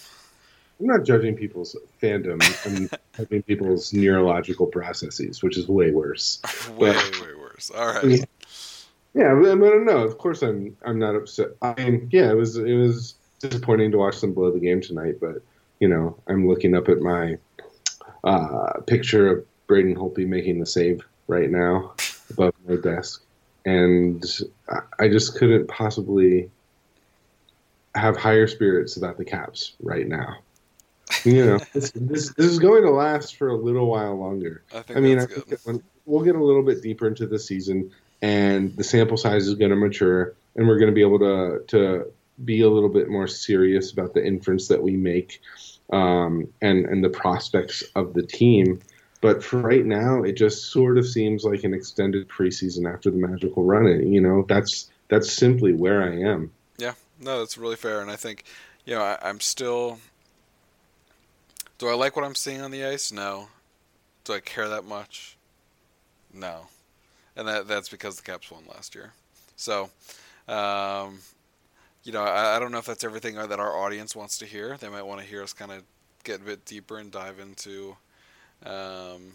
I'm 0.81 0.87
not 0.87 1.05
judging 1.05 1.35
people's 1.35 1.77
fandom. 2.01 2.42
I'm 2.64 2.88
judging 3.16 3.42
people's 3.42 3.92
neurological 3.92 4.66
processes, 4.66 5.42
which 5.42 5.59
is 5.59 5.68
way 5.68 5.90
worse. 5.90 6.40
way, 6.77 6.92
but, 6.94 7.21
way 7.21 7.35
worse. 7.38 7.71
All 7.71 7.87
right. 7.87 8.05
Yeah, 8.05 8.25
yeah 9.14 9.35
but, 9.35 9.57
but 9.57 9.79
know. 9.83 10.05
of 10.05 10.18
course 10.18 10.42
I'm. 10.42 10.77
I'm 10.85 10.99
not 10.99 11.16
upset. 11.16 11.49
I 11.61 11.75
mean, 11.77 12.09
yeah, 12.11 12.31
it 12.31 12.37
was 12.37 12.57
it 12.57 12.75
was 12.75 13.16
disappointing 13.40 13.90
to 13.92 13.99
watch 13.99 14.21
them 14.21 14.33
blow 14.33 14.51
the 14.51 14.61
game 14.61 14.81
tonight, 14.81 15.16
but 15.21 15.42
you 15.81 15.88
know, 15.88 16.16
I'm 16.29 16.49
looking 16.49 16.75
up 16.75 16.88
at 16.88 17.01
my 17.01 17.38
uh, 18.25 18.81
picture 18.87 19.29
of 19.29 19.44
Braden 19.66 19.94
Holtby 19.94 20.27
making 20.27 20.61
the 20.61 20.66
save 20.66 21.03
right 21.27 21.51
now 21.51 21.94
above 22.31 22.55
my 22.66 22.77
desk, 22.77 23.23
and 23.64 24.25
I 24.99 25.09
just 25.09 25.37
couldn't 25.37 25.68
possibly 25.68 26.51
have 27.94 28.16
higher 28.16 28.47
spirits 28.47 28.97
about 28.97 29.18
the 29.18 29.25
Caps 29.25 29.75
right 29.83 30.07
now. 30.07 30.38
You 31.25 31.44
know, 31.44 31.59
this, 31.73 31.90
this, 31.92 32.31
this 32.31 32.47
is 32.47 32.59
going 32.59 32.83
to 32.83 32.90
last 32.90 33.37
for 33.37 33.49
a 33.49 33.57
little 33.57 33.87
while 33.87 34.16
longer. 34.16 34.62
I, 34.75 34.85
I 34.97 35.01
mean, 35.01 35.18
I 35.18 35.27
think 35.27 35.83
we'll 36.07 36.25
get 36.25 36.37
a 36.37 36.42
little 36.42 36.62
bit 36.62 36.83
deeper 36.83 37.07
into 37.07 37.27
the 37.27 37.38
season, 37.38 37.90
and 38.23 38.77
the 38.77 38.85
sample 38.85 39.16
size 39.16 39.47
is 39.47 39.55
going 39.55 39.71
to 39.71 39.77
mature, 39.77 40.35
and 40.57 40.66
we're 40.66 40.79
going 40.79 40.90
to 40.90 40.94
be 40.94 41.03
able 41.03 41.18
to 41.18 41.64
to 41.68 42.12
be 42.44 42.61
a 42.61 42.68
little 42.68 42.88
bit 42.88 43.09
more 43.09 43.27
serious 43.27 43.92
about 43.92 44.14
the 44.14 44.25
inference 44.25 44.68
that 44.68 44.83
we 44.83 44.97
make, 44.97 45.40
um, 45.92 46.49
and 46.61 46.85
and 46.87 47.03
the 47.03 47.11
prospects 47.11 47.83
of 47.94 48.14
the 48.14 48.23
team. 48.23 48.81
But 49.20 49.42
for 49.42 49.59
right 49.59 49.85
now, 49.85 50.22
it 50.22 50.33
just 50.33 50.66
sort 50.66 50.96
of 50.96 51.07
seems 51.07 51.44
like 51.44 51.64
an 51.64 51.74
extended 51.74 52.28
preseason 52.28 52.92
after 52.92 53.11
the 53.11 53.16
magical 53.16 53.64
run. 53.64 53.87
And, 53.87 54.14
you 54.14 54.20
know, 54.20 54.44
that's 54.48 54.90
that's 55.09 55.33
simply 55.33 55.72
where 55.72 56.02
I 56.02 56.18
am. 56.20 56.52
Yeah, 56.76 56.94
no, 57.20 57.40
that's 57.40 57.59
really 57.59 57.76
fair, 57.76 58.00
and 58.00 58.11
I 58.11 58.16
think, 58.16 58.44
you 58.85 58.94
know, 58.94 59.02
I, 59.02 59.18
I'm 59.22 59.40
still. 59.40 59.98
Do 61.78 61.88
I 61.88 61.94
like 61.94 62.16
what 62.16 62.24
I'm 62.24 62.35
seeing 62.35 62.61
on 62.61 62.70
the 62.70 62.85
ice? 62.85 63.12
No. 63.12 63.48
Do 64.24 64.35
I 64.35 64.40
care 64.40 64.68
that 64.68 64.85
much? 64.85 65.37
No, 66.35 66.66
and 67.35 67.48
that 67.48 67.66
that's 67.66 67.88
because 67.88 68.16
the 68.16 68.22
Caps 68.22 68.50
won 68.50 68.62
last 68.68 68.94
year. 68.94 69.14
So, 69.57 69.90
um, 70.46 71.20
you 72.04 72.12
know, 72.12 72.22
I, 72.22 72.57
I 72.57 72.59
don't 72.59 72.70
know 72.70 72.78
if 72.78 72.85
that's 72.85 73.04
everything 73.04 73.37
that 73.37 73.59
our 73.59 73.76
audience 73.76 74.14
wants 74.14 74.38
to 74.38 74.46
hear. 74.46 74.76
They 74.76 74.90
might 74.90 75.07
want 75.07 75.20
to 75.22 75.26
hear 75.26 75.42
us 75.42 75.52
kind 75.52 75.72
of 75.72 75.83
get 76.24 76.40
a 76.40 76.44
bit 76.44 76.64
deeper 76.66 76.98
and 76.98 77.11
dive 77.11 77.40
into 77.40 77.96
um, 78.64 79.33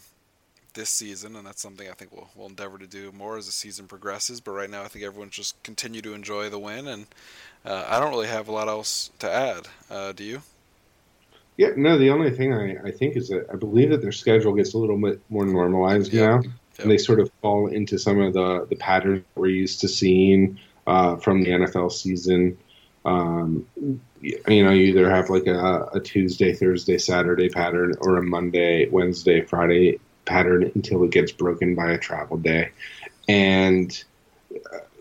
this 0.73 0.89
season, 0.89 1.36
and 1.36 1.45
that's 1.45 1.62
something 1.62 1.88
I 1.89 1.93
think 1.93 2.12
we'll, 2.12 2.29
we'll 2.36 2.47
endeavor 2.47 2.77
to 2.77 2.88
do 2.88 3.12
more 3.12 3.38
as 3.38 3.45
the 3.45 3.51
season 3.51 3.88
progresses. 3.88 4.41
But 4.41 4.51
right 4.51 4.69
now, 4.69 4.83
I 4.83 4.88
think 4.88 5.05
everyone 5.05 5.29
just 5.29 5.62
continue 5.63 6.01
to 6.01 6.13
enjoy 6.13 6.49
the 6.49 6.59
win, 6.59 6.88
and 6.88 7.05
uh, 7.65 7.86
I 7.88 7.99
don't 7.99 8.09
really 8.09 8.27
have 8.27 8.47
a 8.47 8.51
lot 8.51 8.67
else 8.67 9.12
to 9.19 9.31
add. 9.31 9.67
Uh, 9.89 10.12
do 10.12 10.23
you? 10.23 10.41
Yeah, 11.57 11.69
no. 11.75 11.97
The 11.97 12.09
only 12.09 12.31
thing 12.31 12.53
I, 12.53 12.88
I 12.88 12.91
think 12.91 13.15
is 13.15 13.29
that 13.29 13.47
I 13.51 13.55
believe 13.55 13.91
that 13.91 14.01
their 14.01 14.12
schedule 14.12 14.53
gets 14.53 14.73
a 14.73 14.77
little 14.77 14.97
bit 14.97 15.21
more 15.29 15.45
normalized 15.45 16.13
now, 16.13 16.41
yep. 16.41 16.51
and 16.79 16.91
they 16.91 16.97
sort 16.97 17.19
of 17.19 17.31
fall 17.41 17.67
into 17.67 17.99
some 17.99 18.19
of 18.19 18.33
the 18.33 18.65
the 18.69 18.75
patterns 18.75 19.23
we're 19.36 19.47
used 19.47 19.81
to 19.81 19.88
seeing 19.88 20.59
uh, 20.88 21.17
from 21.17 21.43
the 21.43 21.49
NHL 21.49 21.91
season. 21.91 22.57
Um, 23.05 23.67
you 24.23 24.63
know, 24.63 24.71
you 24.71 24.88
either 24.88 25.09
have 25.09 25.29
like 25.29 25.47
a, 25.47 25.89
a 25.93 25.99
Tuesday, 25.99 26.53
Thursday, 26.53 26.97
Saturday 26.97 27.49
pattern 27.49 27.93
or 28.01 28.17
a 28.17 28.23
Monday, 28.23 28.88
Wednesday, 28.89 29.41
Friday 29.41 29.99
pattern 30.25 30.71
until 30.75 31.03
it 31.03 31.12
gets 31.12 31.31
broken 31.31 31.75
by 31.75 31.91
a 31.91 31.97
travel 31.97 32.38
day. 32.38 32.71
And, 33.27 34.03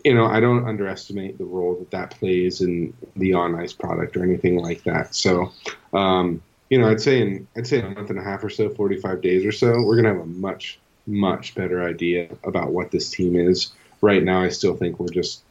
you 0.03 0.13
know, 0.13 0.25
I 0.25 0.41
don't 0.41 0.67
underestimate 0.67 1.37
the 1.37 1.45
role 1.45 1.75
that 1.75 1.91
that 1.91 2.11
plays 2.11 2.61
in 2.61 2.93
the 3.15 3.33
on 3.33 3.55
ice 3.55 3.73
product 3.73 4.17
or 4.17 4.23
anything 4.23 4.57
like 4.57 4.83
that. 4.83 5.15
So, 5.15 5.51
um, 5.93 6.41
you 6.69 6.79
know, 6.79 6.89
I'd 6.89 7.01
say 7.01 7.21
in 7.21 7.47
I'd 7.55 7.67
say 7.67 7.79
a 7.79 7.89
month 7.89 8.09
and 8.09 8.19
a 8.19 8.23
half 8.23 8.43
or 8.43 8.49
so, 8.49 8.69
45 8.69 9.21
days 9.21 9.45
or 9.45 9.51
so, 9.51 9.81
we're 9.83 9.95
gonna 9.95 10.09
have 10.09 10.21
a 10.21 10.25
much 10.25 10.79
much 11.05 11.55
better 11.55 11.83
idea 11.83 12.29
about 12.43 12.71
what 12.71 12.91
this 12.91 13.09
team 13.09 13.35
is. 13.35 13.71
Right 14.01 14.23
now, 14.23 14.41
I 14.41 14.49
still 14.49 14.75
think 14.75 14.99
we're 14.99 15.07
just 15.09 15.43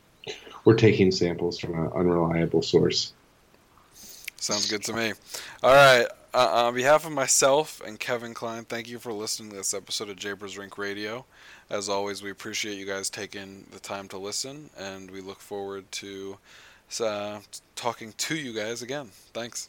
we're 0.64 0.74
taking 0.74 1.10
samples 1.10 1.58
from 1.58 1.74
an 1.74 1.90
unreliable 1.94 2.62
source. 2.62 3.12
Sounds 4.42 4.68
good 4.68 4.82
to 4.82 4.92
me. 4.92 5.12
All 5.62 5.72
right. 5.72 6.04
Uh, 6.34 6.64
on 6.66 6.74
behalf 6.74 7.06
of 7.06 7.12
myself 7.12 7.80
and 7.86 8.00
Kevin 8.00 8.34
Klein, 8.34 8.64
thank 8.64 8.88
you 8.88 8.98
for 8.98 9.12
listening 9.12 9.50
to 9.50 9.56
this 9.56 9.72
episode 9.72 10.08
of 10.08 10.16
Japers 10.16 10.58
Rink 10.58 10.76
Radio. 10.76 11.24
As 11.70 11.88
always, 11.88 12.24
we 12.24 12.32
appreciate 12.32 12.76
you 12.76 12.84
guys 12.84 13.08
taking 13.08 13.66
the 13.70 13.78
time 13.78 14.08
to 14.08 14.18
listen, 14.18 14.70
and 14.76 15.12
we 15.12 15.20
look 15.20 15.38
forward 15.38 15.84
to 15.92 16.38
uh, 16.98 17.38
talking 17.76 18.14
to 18.16 18.34
you 18.34 18.52
guys 18.52 18.82
again. 18.82 19.10
Thanks. 19.32 19.68